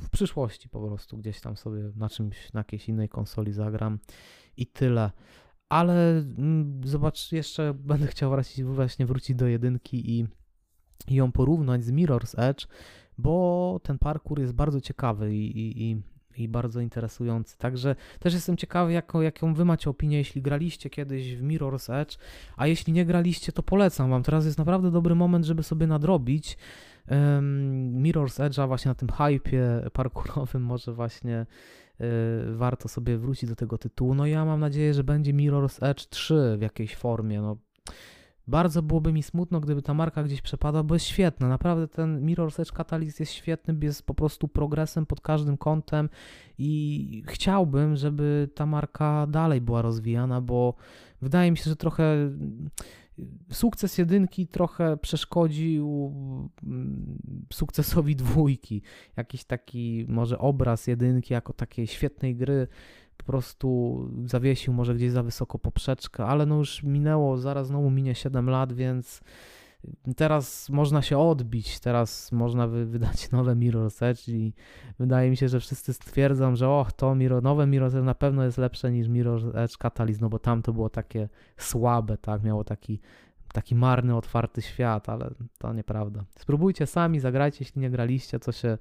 w 0.00 0.10
przyszłości 0.10 0.68
po 0.68 0.86
prostu 0.86 1.18
gdzieś 1.18 1.40
tam 1.40 1.56
sobie 1.56 1.92
na 1.96 2.08
czymś, 2.08 2.52
na 2.52 2.60
jakiejś 2.60 2.88
innej 2.88 3.08
konsoli 3.08 3.52
zagram 3.52 3.98
i 4.56 4.66
tyle. 4.66 5.10
Ale 5.68 6.10
mm, 6.10 6.80
zobacz, 6.84 7.32
jeszcze 7.32 7.74
będę 7.74 8.06
chciał 8.06 8.36
właśnie 8.64 9.06
wrócić 9.06 9.36
do 9.36 9.46
jedynki 9.46 10.18
i, 10.18 10.26
i 11.08 11.14
ją 11.14 11.32
porównać 11.32 11.84
z 11.84 11.92
Mirror's 11.92 12.34
Edge, 12.50 12.66
bo 13.18 13.80
ten 13.82 13.98
parkour 13.98 14.40
jest 14.40 14.52
bardzo 14.52 14.80
ciekawy 14.80 15.36
i, 15.36 15.58
i, 15.58 15.90
i 15.90 15.96
i 16.38 16.48
bardzo 16.48 16.80
interesujący. 16.80 17.58
Także 17.58 17.96
też 18.20 18.34
jestem 18.34 18.56
ciekawy, 18.56 18.92
jaką, 18.92 19.20
jaką 19.20 19.54
wy 19.54 19.64
macie 19.64 19.90
opinię, 19.90 20.18
jeśli 20.18 20.42
graliście 20.42 20.90
kiedyś 20.90 21.36
w 21.36 21.42
Mirror's 21.42 21.94
Edge, 21.94 22.18
a 22.56 22.66
jeśli 22.66 22.92
nie 22.92 23.04
graliście, 23.04 23.52
to 23.52 23.62
polecam 23.62 24.10
wam. 24.10 24.22
Teraz 24.22 24.44
jest 24.44 24.58
naprawdę 24.58 24.90
dobry 24.90 25.14
moment, 25.14 25.44
żeby 25.44 25.62
sobie 25.62 25.86
nadrobić 25.86 26.58
um, 27.10 28.02
Mirror's 28.02 28.48
Edge'a 28.48 28.68
właśnie 28.68 28.88
na 28.88 28.94
tym 28.94 29.08
hypie 29.08 29.90
parkurowym, 29.92 30.62
może 30.72 30.92
właśnie 30.92 31.46
y, 32.00 32.04
warto 32.54 32.88
sobie 32.88 33.18
wrócić 33.18 33.48
do 33.48 33.56
tego 33.56 33.78
tytułu. 33.78 34.14
No 34.14 34.26
ja 34.26 34.44
mam 34.44 34.60
nadzieję, 34.60 34.94
że 34.94 35.04
będzie 35.04 35.34
Mirror's 35.34 35.86
Edge 35.86 36.06
3 36.06 36.56
w 36.58 36.62
jakiejś 36.62 36.96
formie. 36.96 37.40
No, 37.40 37.56
bardzo 38.48 38.82
byłoby 38.82 39.12
mi 39.12 39.22
smutno, 39.22 39.60
gdyby 39.60 39.82
ta 39.82 39.94
marka 39.94 40.22
gdzieś 40.22 40.42
przepadła, 40.42 40.82
bo 40.82 40.94
jest 40.94 41.06
świetna. 41.06 41.48
Naprawdę 41.48 41.88
ten 41.88 42.26
Mirror's 42.26 42.60
Edge 42.60 42.72
Catalyst 42.72 43.20
jest 43.20 43.32
świetny, 43.32 43.76
jest 43.82 44.06
po 44.06 44.14
prostu 44.14 44.48
progresem 44.48 45.06
pod 45.06 45.20
każdym 45.20 45.56
kątem 45.56 46.08
i 46.58 47.22
chciałbym, 47.26 47.96
żeby 47.96 48.48
ta 48.54 48.66
marka 48.66 49.26
dalej 49.26 49.60
była 49.60 49.82
rozwijana, 49.82 50.40
bo 50.40 50.74
wydaje 51.22 51.50
mi 51.50 51.56
się, 51.56 51.70
że 51.70 51.76
trochę 51.76 52.30
sukces 53.52 53.98
jedynki 53.98 54.46
trochę 54.46 54.96
przeszkodził 54.96 56.12
mm, 56.62 57.18
sukcesowi 57.52 58.16
dwójki. 58.16 58.82
Jakiś 59.16 59.44
taki 59.44 60.06
może 60.08 60.38
obraz 60.38 60.86
jedynki 60.86 61.34
jako 61.34 61.52
takiej 61.52 61.86
świetnej 61.86 62.36
gry 62.36 62.68
po 63.16 63.24
prostu 63.24 63.98
zawiesił 64.24 64.72
może 64.72 64.94
gdzieś 64.94 65.12
za 65.12 65.22
wysoko 65.22 65.58
poprzeczkę, 65.58 66.24
ale 66.24 66.46
no 66.46 66.56
już 66.56 66.82
minęło, 66.82 67.36
zaraz 67.36 67.66
znowu 67.66 67.90
minie 67.90 68.14
7 68.14 68.50
lat, 68.50 68.72
więc 68.72 69.20
teraz 70.16 70.70
można 70.70 71.02
się 71.02 71.18
odbić, 71.18 71.80
teraz 71.80 72.32
można 72.32 72.66
wy, 72.66 72.86
wydać 72.86 73.30
nowe 73.32 73.56
Mirror's 73.56 74.06
Edge 74.06 74.28
i 74.28 74.54
wydaje 74.98 75.30
mi 75.30 75.36
się, 75.36 75.48
że 75.48 75.60
wszyscy 75.60 75.94
stwierdzą, 75.94 76.56
że 76.56 76.68
och, 76.68 76.92
to 76.92 77.14
nowe 77.42 77.64
Mirror's 77.64 77.96
Edge 77.96 78.04
na 78.04 78.14
pewno 78.14 78.44
jest 78.44 78.58
lepsze 78.58 78.92
niż 78.92 79.08
Mirror's 79.08 79.56
Edge 79.58 79.76
Catalyst, 79.76 80.20
no 80.20 80.28
bo 80.28 80.38
tam 80.38 80.62
to 80.62 80.72
było 80.72 80.90
takie 80.90 81.28
słabe, 81.56 82.18
tak, 82.18 82.42
miało 82.42 82.64
taki 82.64 83.00
taki 83.56 83.74
marny, 83.74 84.16
otwarty 84.16 84.62
świat, 84.62 85.08
ale 85.08 85.30
to 85.58 85.72
nieprawda. 85.72 86.24
Spróbujcie 86.38 86.86
sami, 86.86 87.20
zagrajcie, 87.20 87.58
jeśli 87.60 87.80
nie 87.80 87.90
graliście, 87.90 88.40
co 88.40 88.52
się 88.52 88.78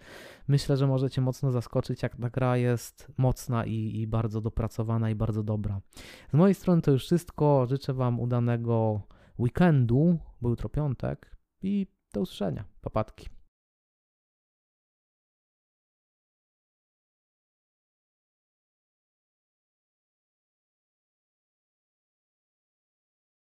myślę, 0.48 0.78
że 0.78 0.88
możecie 0.88 1.22
mocno 1.22 1.52
zaskoczyć, 1.52 2.04
jak 2.04 2.16
ta 2.18 2.30
gra 2.30 2.58
jest 2.58 3.12
mocna 3.18 3.66
i, 3.66 4.02
i 4.02 4.08
bardzo 4.08 4.42
dopracowana 4.42 5.10
i 5.10 5.16
bardzo 5.16 5.44
dobra. 5.44 5.82
Z 6.32 6.34
mojej 6.34 6.56
strony 6.56 6.82
to 6.82 6.92
już 6.92 7.06
wszystko. 7.06 7.66
Życzę 7.70 7.94
Wam 7.94 8.20
udanego 8.20 9.02
weekendu, 9.40 10.20
bo 10.42 10.50
jutro 10.50 10.70
piątek 10.70 11.38
i 11.62 11.88
do 12.14 12.22
usłyszenia. 12.22 12.64
Papatki. 12.82 13.35